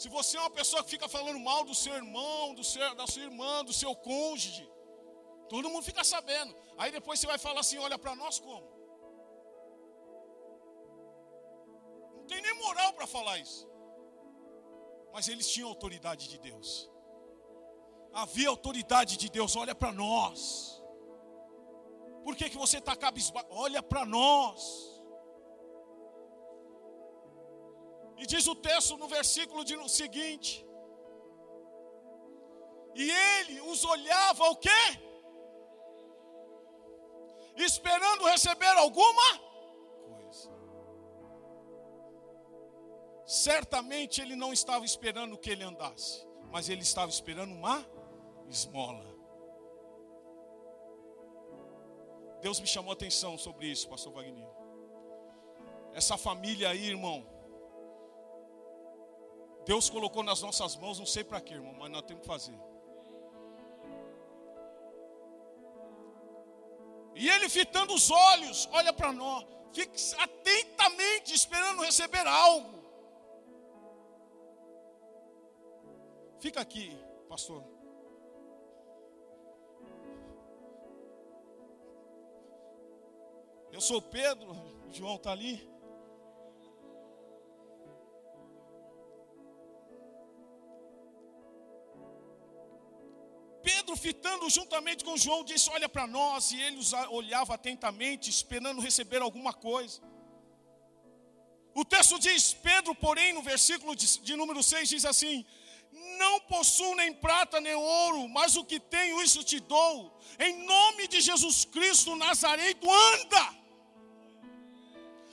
Se 0.01 0.07
você 0.17 0.37
é 0.37 0.39
uma 0.39 0.55
pessoa 0.59 0.81
que 0.83 0.93
fica 0.95 1.09
falando 1.15 1.39
mal 1.49 1.61
do 1.71 1.75
seu 1.75 1.93
irmão, 2.01 2.55
do 2.59 2.63
seu, 2.63 2.95
da 3.01 3.07
sua 3.13 3.23
irmã, 3.29 3.65
do 3.65 3.73
seu 3.81 3.93
cônjuge, 3.93 4.65
todo 5.49 5.69
mundo 5.69 5.83
fica 5.91 6.05
sabendo. 6.13 6.55
Aí 6.77 6.89
depois 6.97 7.19
você 7.19 7.27
vai 7.33 7.39
falar 7.47 7.59
assim: 7.65 7.79
olha 7.87 7.99
para 8.05 8.15
nós 8.15 8.39
como? 8.39 8.67
Não 12.15 12.25
tem 12.31 12.41
nem 12.47 12.55
moral 12.63 12.93
para 12.93 13.05
falar 13.17 13.37
isso. 13.39 13.70
Mas 15.13 15.27
eles 15.27 15.49
tinham 15.49 15.69
autoridade 15.69 16.27
de 16.29 16.37
Deus. 16.37 16.89
Havia 18.13 18.49
autoridade 18.49 19.17
de 19.17 19.29
Deus, 19.29 19.55
olha 19.55 19.73
para 19.73 19.91
nós. 19.91 20.81
Por 22.23 22.35
que, 22.35 22.49
que 22.49 22.57
você 22.57 22.77
está 22.77 22.95
cabisbaixo? 22.95 23.47
Olha 23.51 23.81
para 23.81 24.05
nós. 24.05 24.91
E 28.17 28.25
diz 28.25 28.45
o 28.47 28.55
texto 28.55 28.97
no 28.97 29.07
versículo 29.07 29.63
de, 29.65 29.75
no 29.75 29.89
seguinte: 29.89 30.65
E 32.93 33.09
ele 33.11 33.61
os 33.61 33.83
olhava 33.83 34.43
o 34.49 34.55
quê? 34.55 34.83
Esperando 37.55 38.25
receber 38.25 38.77
alguma 38.77 39.50
Certamente 43.31 44.19
ele 44.19 44.35
não 44.35 44.51
estava 44.51 44.83
esperando 44.83 45.37
que 45.37 45.49
ele 45.49 45.63
andasse, 45.63 46.27
mas 46.51 46.67
ele 46.67 46.81
estava 46.81 47.09
esperando 47.09 47.53
uma 47.53 47.81
esmola. 48.49 49.05
Deus 52.41 52.59
me 52.59 52.67
chamou 52.67 52.91
a 52.91 52.93
atenção 52.93 53.37
sobre 53.37 53.67
isso, 53.67 53.87
pastor 53.87 54.11
Wagner. 54.11 54.49
Essa 55.93 56.17
família 56.17 56.71
aí, 56.71 56.87
irmão, 56.87 57.25
Deus 59.65 59.89
colocou 59.89 60.23
nas 60.23 60.41
nossas 60.41 60.75
mãos, 60.75 60.99
não 60.99 61.05
sei 61.05 61.23
para 61.23 61.39
quê, 61.39 61.53
irmão, 61.53 61.73
mas 61.79 61.89
nós 61.89 62.01
temos 62.01 62.23
que 62.23 62.27
fazer. 62.27 62.59
E 67.15 67.29
ele 67.29 67.47
fitando 67.47 67.93
os 67.93 68.11
olhos, 68.11 68.67
olha 68.73 68.91
para 68.91 69.13
nós, 69.13 69.45
fica 69.71 69.93
atentamente 70.21 71.33
esperando 71.33 71.81
receber 71.81 72.27
algo. 72.27 72.80
Fica 76.41 76.59
aqui, 76.59 76.97
pastor. 77.29 77.63
Eu 83.71 83.79
sou 83.79 84.01
Pedro, 84.01 84.49
o 84.87 84.91
João 84.91 85.17
está 85.17 85.31
ali. 85.31 85.69
Pedro, 93.61 93.95
fitando 93.95 94.49
juntamente 94.49 95.05
com 95.05 95.15
João, 95.15 95.43
disse: 95.43 95.69
Olha 95.69 95.87
para 95.87 96.07
nós, 96.07 96.51
e 96.51 96.59
ele 96.59 96.79
os 96.79 96.91
olhava 97.19 97.53
atentamente, 97.53 98.31
esperando 98.31 98.81
receber 98.81 99.21
alguma 99.21 99.53
coisa. 99.53 100.01
O 101.75 101.85
texto 101.85 102.17
diz: 102.17 102.51
Pedro, 102.51 102.95
porém, 102.95 103.31
no 103.31 103.43
versículo 103.43 103.95
de, 103.95 104.07
de 104.19 104.35
número 104.35 104.63
6, 104.63 104.89
diz 104.89 105.05
assim: 105.05 105.45
Não 105.91 106.39
possuo 106.41 106.95
nem 106.95 107.13
prata 107.13 107.59
nem 107.59 107.75
ouro, 107.75 108.27
mas 108.29 108.55
o 108.55 108.63
que 108.63 108.79
tenho, 108.79 109.21
isso 109.21 109.43
te 109.43 109.59
dou. 109.59 110.17
Em 110.39 110.63
nome 110.65 111.07
de 111.07 111.19
Jesus 111.19 111.65
Cristo 111.65 112.15
Nazareno, 112.15 112.91
anda. 113.13 113.55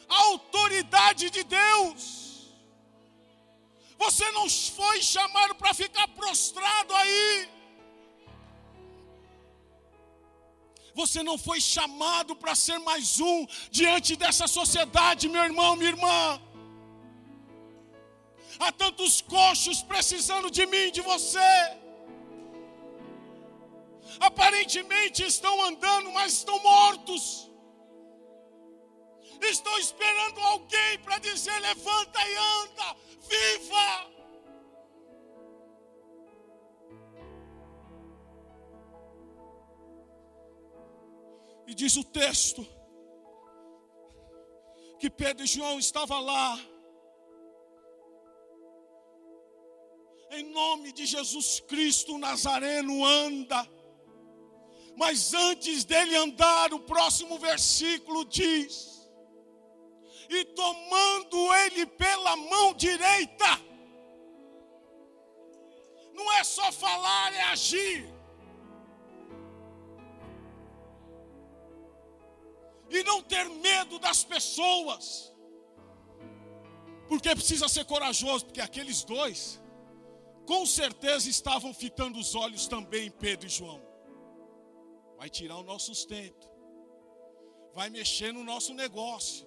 A 0.09 0.17
autoridade 0.31 1.31
de 1.31 1.45
Deus. 1.45 2.19
Você 3.99 4.31
não 4.33 4.49
foi 4.49 5.03
chamado 5.03 5.55
para 5.55 5.75
ficar 5.75 6.09
prostrado 6.09 6.95
aí. 6.95 7.49
Você 10.95 11.23
não 11.23 11.39
foi 11.39 11.61
chamado 11.61 12.35
para 12.35 12.55
ser 12.57 12.79
mais 12.79 13.21
um 13.21 13.47
diante 13.71 14.17
dessa 14.17 14.49
sociedade, 14.49 15.29
meu 15.29 15.45
irmão, 15.45 15.77
minha 15.77 15.91
irmã. 15.91 16.41
Há 18.61 18.73
tantos 18.73 19.21
coxos 19.21 19.83
precisando 19.83 20.51
de 20.51 20.67
mim, 20.67 20.91
de 20.91 21.01
você. 21.01 21.39
Aparentemente 24.21 25.23
estão 25.25 25.63
andando, 25.63 26.11
mas 26.13 26.33
estão 26.33 26.59
mortos. 26.61 27.49
Estão 29.41 29.79
esperando 29.79 30.41
alguém 30.41 30.99
para 31.05 31.19
dizer: 31.19 31.57
levanta 31.61 32.19
e 32.29 32.37
anda, 32.37 32.97
viva. 33.31 34.19
E 41.67 41.75
diz 41.75 41.97
o 41.97 42.03
texto 42.03 42.67
que 44.99 45.09
Pedro 45.09 45.45
e 45.45 45.47
João 45.47 45.79
estavam 45.79 46.21
lá. 46.25 46.59
Em 50.31 50.45
nome 50.51 50.93
de 50.93 51.07
Jesus 51.07 51.61
Cristo 51.61 52.19
Nazareno 52.19 53.05
anda. 53.05 53.67
Mas 54.97 55.33
antes 55.33 55.85
dele 55.85 56.17
andar, 56.17 56.73
o 56.75 56.81
próximo 56.81 57.39
versículo 57.39 58.25
diz: 58.25 59.09
E 60.29 60.45
tomando 60.45 61.55
ele 61.55 61.87
pela 61.87 62.37
mão 62.37 62.75
direita, 62.75 63.61
não 66.13 66.33
é 66.33 66.45
só 66.45 66.71
falar, 66.73 67.33
é 67.33 67.43
agir. 67.45 68.19
e 72.91 73.03
não 73.03 73.23
ter 73.23 73.49
medo 73.49 73.99
das 73.99 74.25
pessoas, 74.25 75.33
porque 77.07 77.35
precisa 77.35 77.69
ser 77.69 77.85
corajoso, 77.85 78.47
porque 78.47 78.61
aqueles 78.61 79.05
dois, 79.05 79.61
com 80.49 80.65
certeza 80.65 81.29
estavam 81.29 81.75
fitando 81.75 82.19
os 82.19 82.35
olhos 82.35 82.67
também, 82.67 83.11
Pedro 83.11 83.47
e 83.47 83.51
João. 83.51 83.83
Vai 85.19 85.29
tirar 85.29 85.59
o 85.59 85.63
nosso 85.63 85.87
sustento, 85.95 86.51
vai 87.75 87.91
mexer 87.91 88.33
no 88.33 88.43
nosso 88.43 88.73
negócio, 88.73 89.47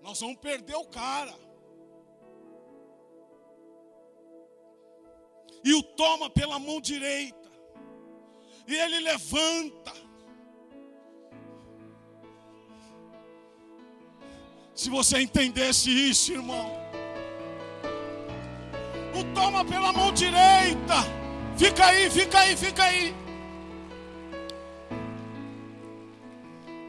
nós 0.00 0.20
vamos 0.20 0.38
perder 0.38 0.76
o 0.76 0.86
cara. 0.86 1.34
e 5.62 5.74
o 5.74 5.82
toma 5.82 6.30
pela 6.30 6.58
mão 6.58 6.80
direita, 6.80 7.50
e 8.66 8.74
ele 8.74 9.00
levanta. 9.00 9.92
Se 14.74 14.88
você 14.88 15.20
entendesse 15.20 15.90
isso, 15.90 16.32
irmão, 16.32 16.89
o 19.14 19.34
toma 19.34 19.64
pela 19.64 19.92
mão 19.92 20.12
direita, 20.12 20.94
fica 21.56 21.86
aí, 21.86 22.10
fica 22.10 22.38
aí, 22.38 22.56
fica 22.56 22.84
aí. 22.84 23.14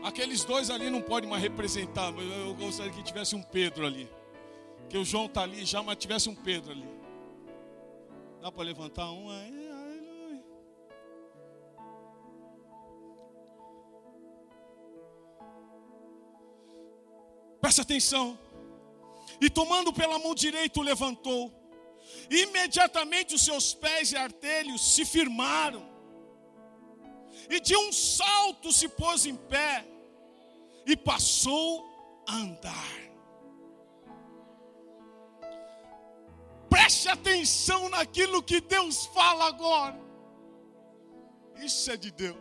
Aqueles 0.04 0.44
dois 0.44 0.70
ali 0.70 0.90
não 0.90 1.02
podem 1.02 1.30
mais 1.30 1.42
representar, 1.42 2.12
eu 2.18 2.54
gostaria 2.56 2.92
que 2.92 3.04
tivesse 3.04 3.36
um 3.36 3.42
Pedro 3.42 3.86
ali. 3.86 4.10
Que 4.90 4.98
o 4.98 5.06
João 5.06 5.28
está 5.28 5.44
ali 5.44 5.64
já, 5.64 5.82
mas 5.82 5.96
tivesse 5.98 6.28
um 6.28 6.36
Pedro 6.36 6.72
ali. 6.72 6.88
Dá 8.42 8.52
para 8.52 8.64
levantar 8.64 9.12
um 9.12 9.30
aí? 9.30 9.62
Presta 17.62 17.84
atenção. 17.84 18.38
E 19.40 19.50
tomando 19.50 19.94
pela 19.94 20.18
mão 20.18 20.34
direita, 20.34 20.80
o 20.80 20.84
levantou. 20.84 21.61
Imediatamente 22.30 23.36
os 23.36 23.44
seus 23.44 23.74
pés 23.74 24.12
e 24.12 24.18
artelhos 24.18 24.94
se 24.94 25.06
firmaram. 25.06 25.90
E 27.50 27.60
de 27.60 27.76
um 27.76 27.92
salto 27.92 28.72
se 28.72 28.88
pôs 28.88 29.26
em 29.26 29.36
pé 29.36 29.86
e 30.86 30.96
passou 30.96 31.86
a 32.28 32.36
andar. 32.36 33.02
Preste 36.70 37.10
atenção 37.10 37.90
naquilo 37.90 38.42
que 38.42 38.62
Deus 38.62 39.06
fala 39.08 39.46
agora. 39.48 40.00
Isso 41.58 41.92
é 41.92 41.98
de 41.98 42.12
Deus. 42.12 42.38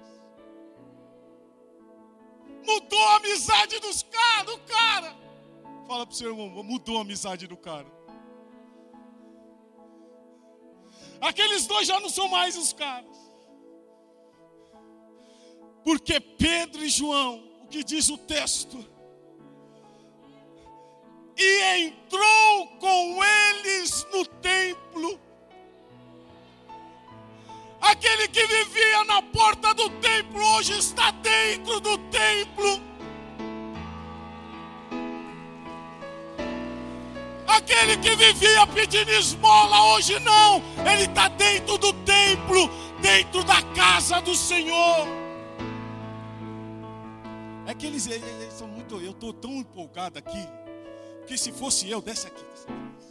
Mudou 2.65 3.03
a 3.09 3.17
amizade 3.17 3.79
dos 3.81 4.03
do 4.03 4.59
cara. 4.61 5.17
Fala 5.87 6.07
para 6.07 6.13
o 6.13 6.17
seu 6.17 6.31
irmão, 6.31 6.63
mudou 6.63 6.99
a 6.99 7.01
amizade 7.01 7.47
do 7.47 7.57
cara. 7.57 8.00
Aqueles 11.21 11.67
dois 11.67 11.87
já 11.87 12.01
não 12.01 12.09
são 12.09 12.29
mais 12.29 12.57
os 12.57 12.73
caras. 12.73 13.17
Porque 15.85 16.21
Pedro 16.21 16.83
e 16.85 16.89
João 16.89 17.51
que 17.71 17.85
diz 17.85 18.11
o 18.11 18.19
texto. 18.19 18.85
E 21.37 21.87
entrou 21.87 22.67
com 22.79 23.21
eles 23.25 24.07
no 24.13 24.27
templo. 24.27 25.19
Aquele 27.81 28.29
que 28.29 28.47
vivia 28.47 29.05
na 29.05 29.23
porta 29.23 29.73
do 29.73 29.89
templo 30.01 30.43
hoje 30.57 30.77
está 30.77 31.11
dentro 31.13 31.81
do 31.81 31.97
templo. 32.11 32.90
Aquele 37.61 37.99
que 37.99 38.17
vivia 38.17 38.67
pedindo 38.69 39.11
esmola 39.11 39.93
hoje 39.93 40.19
não, 40.21 40.63
ele 40.91 41.05
está 41.05 41.29
dentro 41.29 41.77
do 41.77 41.93
templo, 41.93 42.71
dentro 43.03 43.45
da 43.45 43.61
casa 43.75 44.19
do 44.23 44.35
Senhor. 44.35 45.07
É 47.67 47.75
que 47.75 47.87
eles, 47.87 48.07
eles, 48.07 48.27
eles 48.27 48.55
são 48.55 48.67
muito. 48.67 48.99
Eu 48.99 49.11
estou 49.11 49.33
tão 49.35 49.53
empolgado 49.57 50.19
aqui. 50.19 50.49
Que 51.27 51.37
se 51.37 51.53
fosse 51.53 51.89
eu, 51.89 52.01
desce 52.01 52.27
aqui. 52.27 52.43
Desce 52.43 52.65
aqui. 52.65 53.10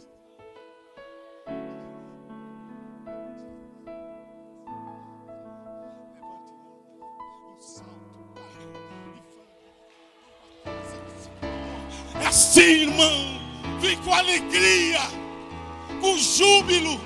Alegria, 14.30 15.00
com 16.00 16.16
júbilo. 16.16 16.98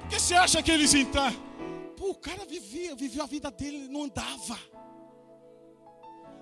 Por 0.00 0.08
que 0.10 0.20
você 0.20 0.34
acha 0.34 0.62
que 0.62 0.70
eles 0.70 0.94
entraram? 0.94 1.48
o 2.00 2.14
cara 2.14 2.44
vivia, 2.46 2.94
vivia 2.94 3.22
a 3.22 3.26
vida 3.26 3.50
dele, 3.50 3.76
ele 3.76 3.88
não 3.88 4.04
andava. 4.04 4.58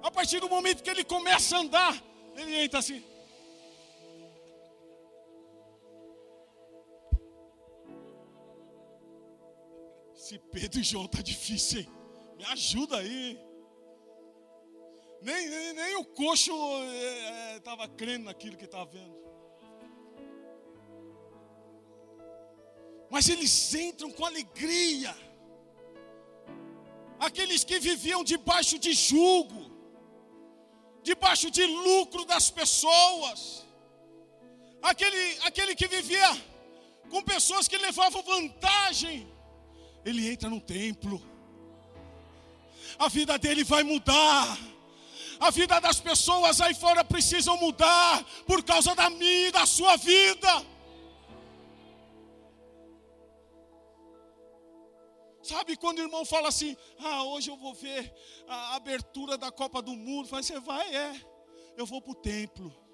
A 0.01 0.11
partir 0.11 0.39
do 0.39 0.49
momento 0.49 0.83
que 0.83 0.89
ele 0.89 1.03
começa 1.03 1.57
a 1.57 1.61
andar, 1.61 2.05
ele 2.37 2.55
entra 2.63 2.79
assim. 2.79 3.03
Se 10.15 10.39
Pedro 10.39 10.81
e 10.81 10.85
João 10.85 11.09
tá 11.09 11.21
difícil, 11.21 11.81
hein? 11.81 11.89
Me 12.37 12.45
ajuda 12.45 12.99
aí. 12.99 13.39
Nem, 15.27 15.49
nem, 15.49 15.73
nem 15.73 15.97
o 15.97 16.05
coxo 16.05 16.53
estava 17.57 17.83
é, 17.83 17.87
é, 17.87 17.89
crendo 17.97 18.27
naquilo 18.27 18.57
que 18.57 18.65
estava 18.65 18.85
vendo. 18.85 19.17
Mas 23.11 23.29
eles 23.29 23.75
entram 23.75 24.13
com 24.13 24.25
alegria 24.25 25.13
aqueles 27.19 27.65
que 27.65 27.81
viviam 27.81 28.23
debaixo 28.23 28.79
de 28.79 28.93
julgo, 28.93 29.63
debaixo 31.03 31.51
de 31.51 31.67
lucro 31.67 32.25
das 32.25 32.49
pessoas, 32.49 33.67
aquele, 34.81 35.39
aquele 35.43 35.75
que 35.75 35.89
vivia 35.89 36.31
com 37.11 37.21
pessoas 37.35 37.67
que 37.67 37.77
levavam 37.79 38.23
vantagem, 38.23 39.27
ele 40.05 40.31
entra 40.31 40.49
no 40.49 40.61
templo, 40.61 41.21
a 42.97 43.09
vida 43.09 43.37
dele 43.37 43.65
vai 43.65 43.83
mudar. 43.83 44.76
A 45.39 45.51
vida 45.51 45.81
das 45.81 46.01
pessoas 46.01 46.61
aí 46.61 46.75
fora 46.75 47.05
precisam 47.05 47.57
mudar 47.59 48.25
por 48.47 48.63
causa 48.63 48.95
da 48.95 49.11
minha 49.11 49.49
e 49.49 49.53
da 49.53 49.67
sua 49.67 49.97
vida. 49.97 50.67
Sabe 55.43 55.77
quando 55.77 55.99
o 55.99 56.03
irmão 56.03 56.25
fala 56.25 56.49
assim: 56.49 56.77
Ah, 56.99 57.23
hoje 57.25 57.51
eu 57.51 57.57
vou 57.57 57.73
ver 57.75 58.13
a 58.49 58.77
abertura 58.77 59.39
da 59.39 59.53
Copa 59.53 59.81
do 59.81 59.93
Mundo? 59.93 60.29
Fala, 60.29 60.43
você 60.43 60.59
vai, 60.59 60.95
é. 60.95 61.21
Eu 61.77 61.87
vou 61.87 62.03
para 62.03 62.13
o 62.13 62.17
templo. 62.17 62.86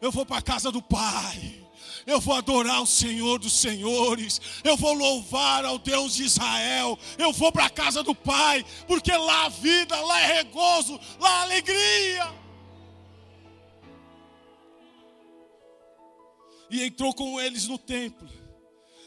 Eu 0.00 0.10
vou 0.10 0.24
para 0.24 0.38
a 0.38 0.42
casa 0.42 0.72
do 0.72 0.80
Pai. 0.80 1.60
Eu 2.06 2.20
vou 2.20 2.34
adorar 2.34 2.82
o 2.82 2.86
Senhor 2.86 3.38
dos 3.38 3.52
Senhores. 3.52 4.40
Eu 4.64 4.76
vou 4.76 4.92
louvar 4.94 5.64
ao 5.64 5.78
Deus 5.78 6.14
de 6.14 6.24
Israel. 6.24 6.98
Eu 7.18 7.32
vou 7.32 7.52
para 7.52 7.66
a 7.66 7.70
casa 7.70 8.02
do 8.02 8.14
Pai. 8.14 8.64
Porque 8.86 9.12
lá 9.12 9.46
a 9.46 9.48
vida, 9.48 10.00
lá 10.00 10.20
é 10.20 10.38
regozo, 10.38 10.98
lá 11.18 11.30
a 11.30 11.42
alegria. 11.42 12.40
E 16.70 16.84
entrou 16.84 17.12
com 17.12 17.40
eles 17.40 17.66
no 17.66 17.76
templo, 17.76 18.28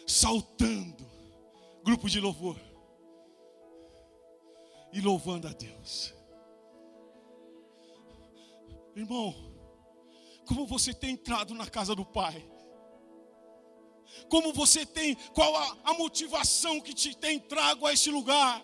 saltando 0.05 1.09
grupo 1.83 2.09
de 2.09 2.19
louvor 2.19 2.59
e 4.91 5.01
louvando 5.01 5.47
a 5.47 5.53
Deus. 5.53 6.13
Irmão, 8.95 9.52
como 10.45 10.65
você 10.65 10.93
tem 10.93 11.11
entrado 11.11 11.53
na 11.53 11.67
casa 11.67 11.95
do 11.95 12.05
Pai? 12.05 12.45
Como 14.29 14.53
você 14.53 14.85
tem, 14.85 15.15
qual 15.33 15.55
a, 15.55 15.77
a 15.85 15.93
motivação 15.93 16.79
que 16.79 16.93
te 16.93 17.15
tem 17.15 17.39
trago 17.39 17.85
a 17.85 17.93
esse 17.93 18.09
lugar? 18.09 18.63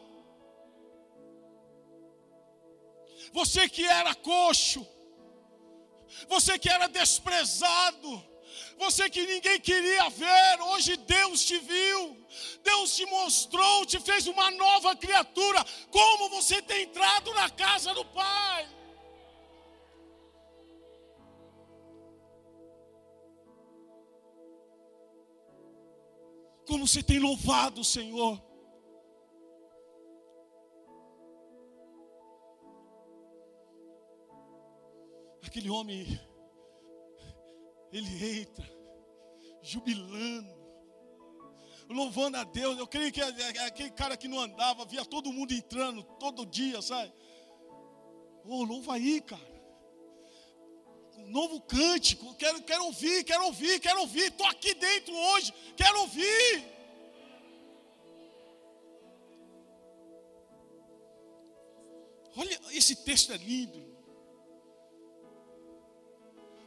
Você 3.34 3.68
que 3.70 3.86
era 3.86 4.16
coxo, 4.16 4.86
você 6.28 6.58
que 6.58 6.70
era 6.70 6.88
desprezado, 6.88 8.24
você 8.78 9.10
que 9.10 9.26
ninguém 9.26 9.60
queria 9.60 10.10
ver, 10.10 10.62
hoje 10.62 10.98
Deus 10.98 11.44
te 11.44 11.58
viu, 11.60 12.18
Deus 12.64 12.96
te 12.96 13.06
mostrou, 13.06 13.86
te 13.86 14.00
fez 14.00 14.26
uma 14.28 14.50
nova 14.52 14.96
criatura. 14.96 15.64
Como 15.92 16.30
você 16.30 16.62
tem 16.62 16.84
entrado 16.84 17.34
na 17.34 17.50
casa 17.50 17.94
do 17.94 18.06
Pai? 18.06 18.68
Como 26.70 26.86
você 26.86 27.02
tem 27.02 27.18
louvado 27.18 27.82
o 27.82 27.84
Senhor? 27.84 28.40
Aquele 35.44 35.68
homem 35.68 36.06
ele 37.92 38.42
entra, 38.42 38.72
jubilando, 39.64 40.48
louvando 41.90 42.38
a 42.38 42.44
Deus. 42.44 42.78
Eu 42.78 42.86
creio 42.86 43.12
que 43.12 43.20
é, 43.20 43.28
é, 43.28 43.66
aquele 43.66 43.90
cara 43.90 44.16
que 44.16 44.28
não 44.28 44.40
andava, 44.40 44.86
via 44.86 45.04
todo 45.04 45.34
mundo 45.34 45.52
entrando 45.52 46.04
todo 46.20 46.46
dia, 46.46 46.84
sabe? 46.84 47.12
Oh, 48.46 48.64
louva 48.64 48.94
aí, 48.94 49.20
cara. 49.22 49.59
Novo 51.28 51.62
cântico. 51.62 52.34
Quero, 52.36 52.62
quero 52.64 52.86
ouvir, 52.86 53.24
quero 53.24 53.46
ouvir, 53.46 53.80
quero 53.80 54.02
ouvir. 54.02 54.28
Estou 54.28 54.48
aqui 54.48 54.74
dentro 54.74 55.16
hoje, 55.16 55.54
quero 55.76 56.00
ouvir. 56.02 56.80
Olha, 62.36 62.60
esse 62.72 62.96
texto 62.96 63.34
é 63.34 63.38
lindo. 63.38 63.90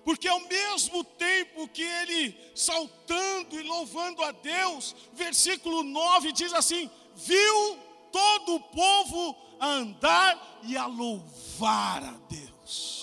Porque 0.04 0.26
ao 0.26 0.40
mesmo 0.40 1.04
tempo 1.04 1.68
que 1.68 1.82
ele 1.82 2.36
saltando 2.54 3.58
e 3.58 3.62
louvando 3.62 4.22
a 4.22 4.32
Deus, 4.32 4.96
versículo 5.12 5.82
9 5.82 6.32
diz 6.32 6.52
assim: 6.52 6.90
viu 7.14 7.78
todo 8.10 8.56
o 8.56 8.60
povo 8.60 9.36
a 9.60 9.66
andar 9.66 10.60
e 10.64 10.76
a 10.76 10.86
louvar 10.86 12.02
a 12.02 12.12
Deus. 12.28 13.01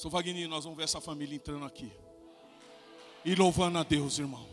Sou 0.00 0.10
Wagner, 0.10 0.48
nós 0.48 0.64
vamos 0.64 0.78
ver 0.78 0.84
essa 0.84 0.98
família 0.98 1.36
entrando 1.36 1.66
aqui 1.66 1.92
e 3.22 3.34
louvando 3.34 3.76
a 3.76 3.82
Deus, 3.82 4.18
irmão. 4.18 4.48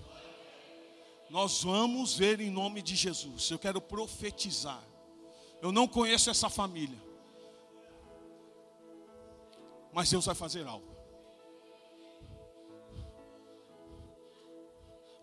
Nós 1.30 1.64
vamos 1.64 2.18
ver 2.18 2.42
em 2.42 2.50
nome 2.50 2.82
de 2.82 2.98
Jesus. 2.98 3.50
Eu 3.50 3.58
quero 3.58 3.80
profetizar. 3.80 4.84
Eu 5.62 5.72
não 5.72 5.88
conheço 5.88 6.30
essa 6.30 6.50
família. 6.50 7.02
Mas 9.94 10.10
Deus 10.10 10.26
vai 10.26 10.36
fazer 10.36 10.68
algo. 10.68 10.94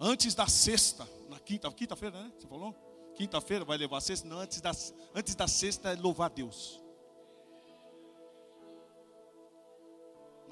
Antes 0.01 0.35
da 0.35 0.47
sexta, 0.47 1.07
na 1.29 1.39
quinta, 1.39 1.71
quinta-feira, 1.71 2.19
né? 2.19 2.33
Você 2.39 2.47
falou? 2.47 2.73
Quinta-feira 3.15 3.63
vai 3.63 3.77
levar 3.77 3.99
a 3.99 4.01
sexta? 4.01 4.27
Não, 4.27 4.39
antes 4.39 4.59
da, 4.63 4.73
antes 5.15 5.35
da 5.35 5.47
sexta 5.47 5.91
é 5.91 5.97
louvar 5.97 6.31
Deus. 6.31 6.83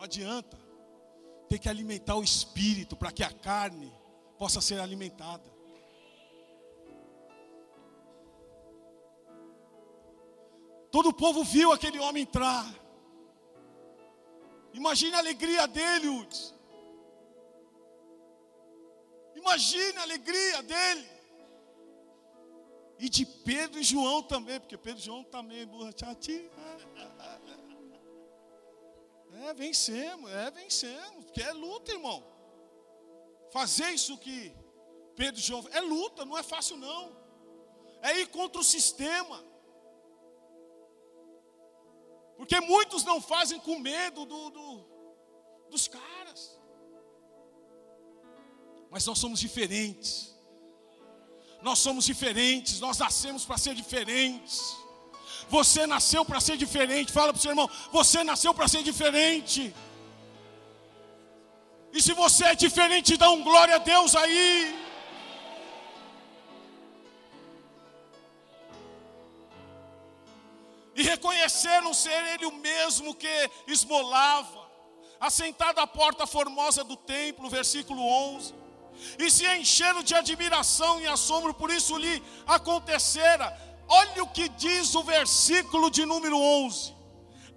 Não 0.02 0.06
adianta. 0.06 0.58
Tem 1.48 1.60
que 1.60 1.68
alimentar 1.68 2.16
o 2.16 2.24
espírito 2.24 2.96
para 2.96 3.12
que 3.12 3.22
a 3.22 3.30
carne 3.30 3.94
possa 4.36 4.60
ser 4.60 4.80
alimentada. 4.80 5.48
Todo 10.90 11.10
o 11.10 11.14
povo 11.14 11.44
viu 11.44 11.70
aquele 11.70 12.00
homem 12.00 12.24
entrar. 12.24 12.66
Imagine 14.72 15.14
a 15.14 15.18
alegria 15.18 15.68
dele. 15.68 16.08
Imagine 19.36 19.98
a 19.98 20.02
alegria 20.02 20.62
dele. 20.64 21.08
E 22.98 23.08
de 23.08 23.24
Pedro 23.24 23.78
e 23.78 23.84
João 23.84 24.20
também, 24.20 24.58
porque 24.58 24.76
Pedro 24.76 24.98
e 24.98 25.04
João 25.04 25.22
também 25.22 25.64
borrachatinho. 25.64 26.50
É, 29.32 29.54
vencemos, 29.54 30.30
é, 30.30 30.50
vencemos, 30.50 31.24
porque 31.24 31.42
é 31.42 31.52
luta, 31.52 31.92
irmão. 31.92 32.22
Fazer 33.50 33.90
isso 33.90 34.16
que 34.18 34.54
Pedro 35.16 35.40
e 35.40 35.42
João, 35.42 35.66
é 35.70 35.80
luta, 35.80 36.24
não 36.24 36.36
é 36.36 36.42
fácil 36.42 36.76
não. 36.76 37.16
É 38.02 38.20
ir 38.20 38.26
contra 38.28 38.60
o 38.60 38.64
sistema. 38.64 39.42
Porque 42.36 42.60
muitos 42.60 43.04
não 43.04 43.20
fazem 43.20 43.60
com 43.60 43.78
medo 43.78 44.24
do, 44.24 44.50
do, 44.50 44.86
dos 45.70 45.86
caras. 45.86 46.60
Mas 48.90 49.06
nós 49.06 49.18
somos 49.18 49.38
diferentes. 49.38 50.32
Nós 51.62 51.78
somos 51.78 52.04
diferentes, 52.04 52.80
nós 52.80 52.98
nascemos 52.98 53.44
para 53.44 53.56
ser 53.56 53.74
diferentes. 53.76 54.76
Você 55.56 55.86
nasceu 55.86 56.24
para 56.24 56.40
ser 56.40 56.56
diferente. 56.56 57.12
Fala 57.12 57.32
para 57.32 57.38
o 57.38 57.42
seu 57.42 57.52
irmão, 57.54 57.68
você 57.98 58.24
nasceu 58.24 58.52
para 58.54 58.68
ser 58.74 58.82
diferente. 58.82 59.74
E 61.92 62.00
se 62.00 62.14
você 62.14 62.44
é 62.52 62.54
diferente, 62.54 63.18
dá 63.18 63.28
um 63.30 63.42
glória 63.42 63.76
a 63.76 63.84
Deus 63.92 64.16
aí. 64.16 64.78
e 70.94 71.02
reconheceram 71.02 71.92
ser 71.94 72.20
ele 72.32 72.44
o 72.46 72.52
mesmo 72.52 73.14
que 73.14 73.50
esmolava, 73.66 74.70
assentado 75.18 75.80
à 75.80 75.86
porta 75.86 76.26
formosa 76.26 76.84
do 76.84 76.96
templo, 76.96 77.48
versículo 77.48 78.02
11, 78.36 78.54
e 79.18 79.30
se 79.30 79.46
encheram 79.56 80.02
de 80.02 80.14
admiração 80.14 81.00
e 81.00 81.06
assombro, 81.06 81.54
por 81.54 81.70
isso 81.70 81.96
lhe 81.96 82.22
acontecera. 82.46 83.46
Olha 83.88 84.22
o 84.22 84.28
que 84.28 84.48
diz 84.48 84.94
o 84.94 85.02
versículo 85.02 85.90
de 85.90 86.04
número 86.04 86.36
11: 86.36 86.94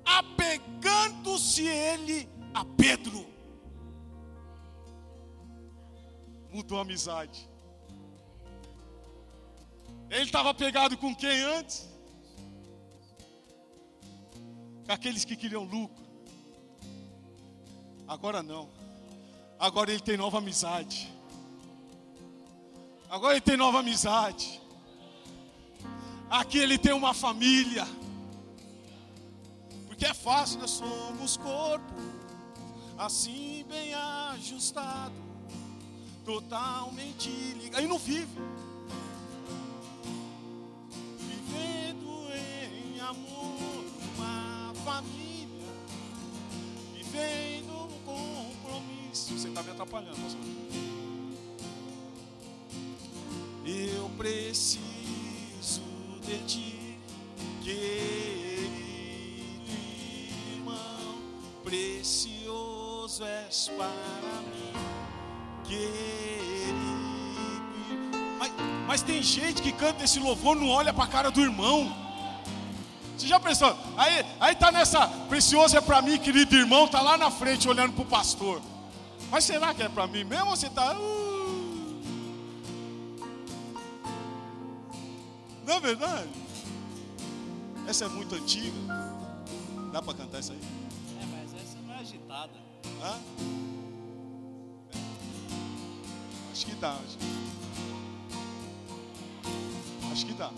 apegando-se 0.04 1.66
ele 1.66 2.30
a 2.54 2.66
Pedro, 2.66 3.26
mudou 6.52 6.78
a 6.78 6.82
amizade. 6.82 7.50
Ele 10.10 10.24
estava 10.24 10.54
pegado 10.54 10.98
com 10.98 11.16
quem 11.16 11.42
antes? 11.42 11.96
com 14.86 14.92
aqueles 14.92 15.26
que 15.26 15.36
queriam 15.36 15.64
lucro. 15.64 16.06
Agora 18.08 18.44
não. 18.44 18.70
Agora 19.60 19.92
ele 19.92 20.02
tem 20.02 20.16
nova 20.16 20.38
amizade. 20.38 21.12
Agora 23.10 23.34
ele 23.34 23.42
tem 23.42 23.58
nova 23.58 23.80
amizade. 23.80 24.62
Aqui 26.40 26.58
ele 26.58 26.78
tem 26.78 26.92
uma 26.92 27.14
família. 27.14 27.88
Porque 29.88 30.06
é 30.06 30.14
fácil, 30.14 30.60
nós 30.60 30.72
somos 30.72 31.38
corpo, 31.38 31.94
assim 32.98 33.66
bem 33.70 33.94
ajustado, 33.94 35.16
totalmente 36.26 37.30
ligado. 37.30 37.80
Aí 37.80 37.88
não 37.88 37.98
vive. 37.98 38.28
Vivendo 41.20 42.28
em 42.34 43.00
amor 43.00 43.86
família, 44.84 45.72
vivendo 46.94 47.90
no 47.90 48.00
compromisso. 48.06 49.40
Você 49.40 49.48
está 49.48 49.64
me 49.64 49.72
atrapalhando, 49.72 50.18
pastor. 50.18 50.42
Eu 53.66 54.10
preciso 54.18 54.95
ti, 56.46 56.98
querido 57.64 58.74
irmão, 60.56 61.18
precioso 61.64 63.24
és 63.24 63.70
para 63.76 63.88
mim, 63.88 64.74
querido. 65.64 66.96
Mas, 68.40 68.52
mas 68.88 69.02
tem 69.02 69.22
gente 69.22 69.62
que 69.62 69.72
canta 69.72 70.04
esse 70.04 70.20
louvor, 70.20 70.56
não 70.56 70.70
olha 70.70 70.92
para 70.94 71.04
a 71.04 71.08
cara 71.08 71.30
do 71.30 71.42
irmão. 71.42 71.96
Você 73.16 73.28
já 73.28 73.40
pensou? 73.40 73.78
Aí, 73.96 74.26
aí 74.40 74.56
tá 74.56 74.72
nessa, 74.72 75.08
precioso 75.30 75.78
é 75.78 75.82
para 75.82 76.02
mim, 76.02 76.18
querido 76.18 76.56
irmão, 76.56 76.88
tá 76.88 77.02
lá 77.02 77.18
na 77.18 77.30
frente 77.30 77.70
olhando 77.70 77.94
para 77.94 78.04
o 78.04 78.06
pastor. 78.06 78.62
Mas 79.30 79.44
será 79.44 79.74
que 79.74 79.84
é 79.84 79.90
para 79.90 80.08
mim 80.08 80.24
mesmo 80.24 80.50
ou 80.50 80.56
você 80.56 80.68
está? 80.68 80.94
Uh... 80.94 81.25
verdade? 85.86 86.30
Essa 87.88 88.06
é 88.06 88.08
muito 88.08 88.34
antiga. 88.34 88.76
Dá 89.92 90.02
para 90.02 90.16
cantar 90.16 90.40
isso 90.40 90.52
aí? 90.52 90.60
É, 91.22 91.26
mas 91.26 91.54
essa 91.54 91.78
não 91.86 91.94
é 91.94 92.00
agitada. 92.00 92.54
Hã? 93.04 93.20
Acho 96.52 96.66
que 96.66 96.76
dá. 96.76 96.94
Acho 96.94 97.18
que, 97.18 97.26
acho 100.12 100.26
que 100.26 100.34
dá. 100.34 100.50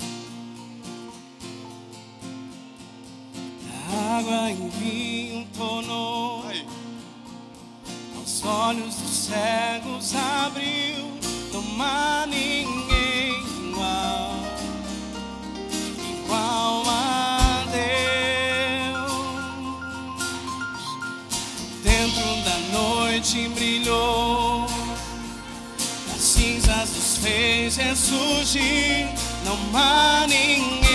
água 4.17 4.51
em 4.51 4.69
vinho 4.69 5.47
tornou. 5.57 6.45
Aos 8.15 8.43
olhos 8.45 8.95
dos 8.95 9.11
cegos 9.11 10.15
abriu, 10.15 11.05
não 11.51 11.84
há 11.84 12.25
ressurgir, 27.78 29.07
não 29.45 29.57
há 29.73 30.25
ninguém 30.28 30.86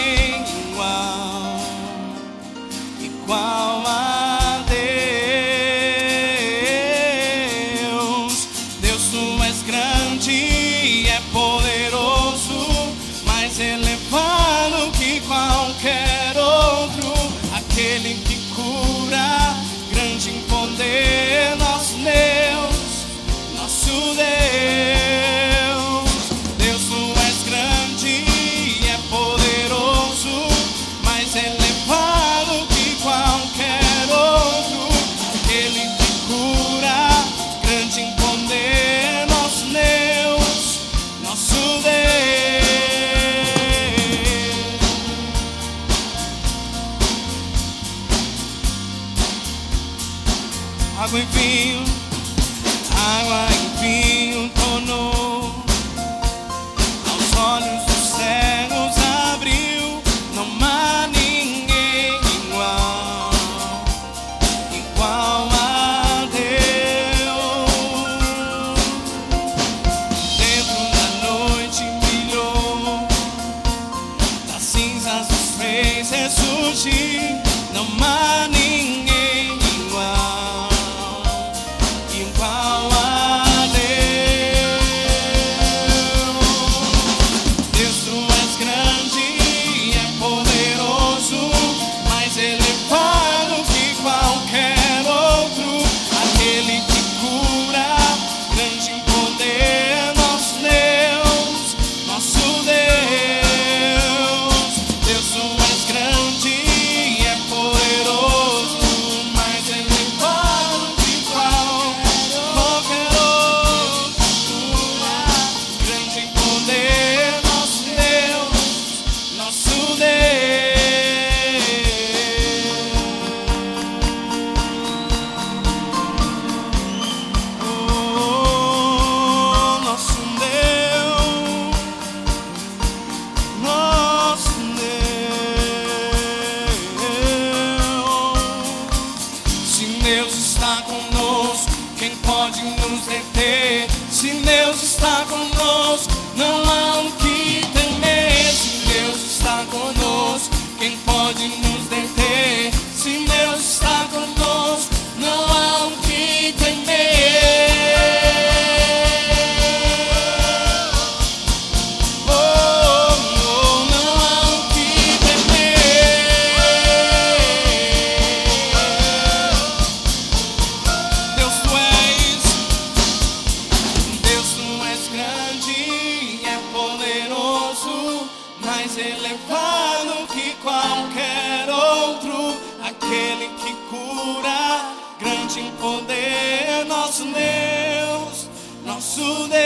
mais 178.83 178.99
elevado 178.99 180.27
que 180.33 180.55
qualquer 180.57 181.71
outro, 181.71 182.57
aquele 182.83 183.49
que 183.59 183.73
cura, 183.89 184.95
grande 185.21 185.61
em 185.61 185.71
poder, 185.73 186.85
nosso 186.89 187.23
Deus, 187.23 188.49
nosso 188.85 189.47
Deus. 189.47 189.63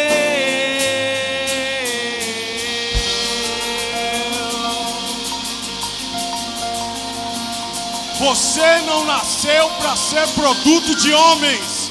Você 8.20 8.80
não 8.82 9.04
nasceu 9.06 9.70
para 9.78 9.96
ser 9.96 10.28
produto 10.34 10.94
de 10.94 11.14
homens. 11.14 11.90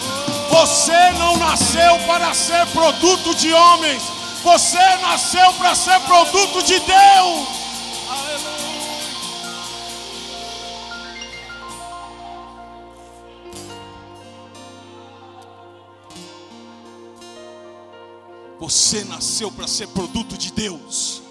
Você 0.52 1.12
não 1.18 1.38
nasceu 1.38 1.98
para 2.06 2.34
ser 2.36 2.68
produto 2.68 3.34
de 3.34 3.52
homens. 3.52 4.15
Você 4.46 4.78
nasceu 4.98 5.54
para 5.54 5.74
ser 5.74 6.00
produto 6.02 6.62
de 6.62 6.80
Deus. 6.80 7.48
Você 18.60 19.04
nasceu 19.06 19.52
para 19.52 19.68
ser 19.68 19.88
produto 19.88 20.38
de 20.38 20.52
Deus. 20.52 21.24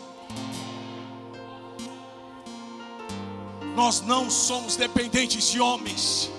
Nós 3.77 4.01
não 4.01 4.29
somos 4.29 4.75
dependentes 4.75 5.53
de 5.53 5.61
homens. 5.61 6.33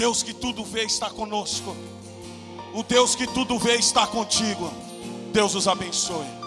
Deus 0.00 0.22
que 0.22 0.32
tudo 0.32 0.64
vê 0.64 0.84
está 0.84 1.10
conosco. 1.10 1.76
O 2.72 2.82
Deus 2.82 3.14
que 3.14 3.26
tudo 3.26 3.58
vê 3.58 3.74
está 3.74 4.06
contigo. 4.06 4.72
Deus 5.30 5.54
os 5.54 5.68
abençoe. 5.68 6.39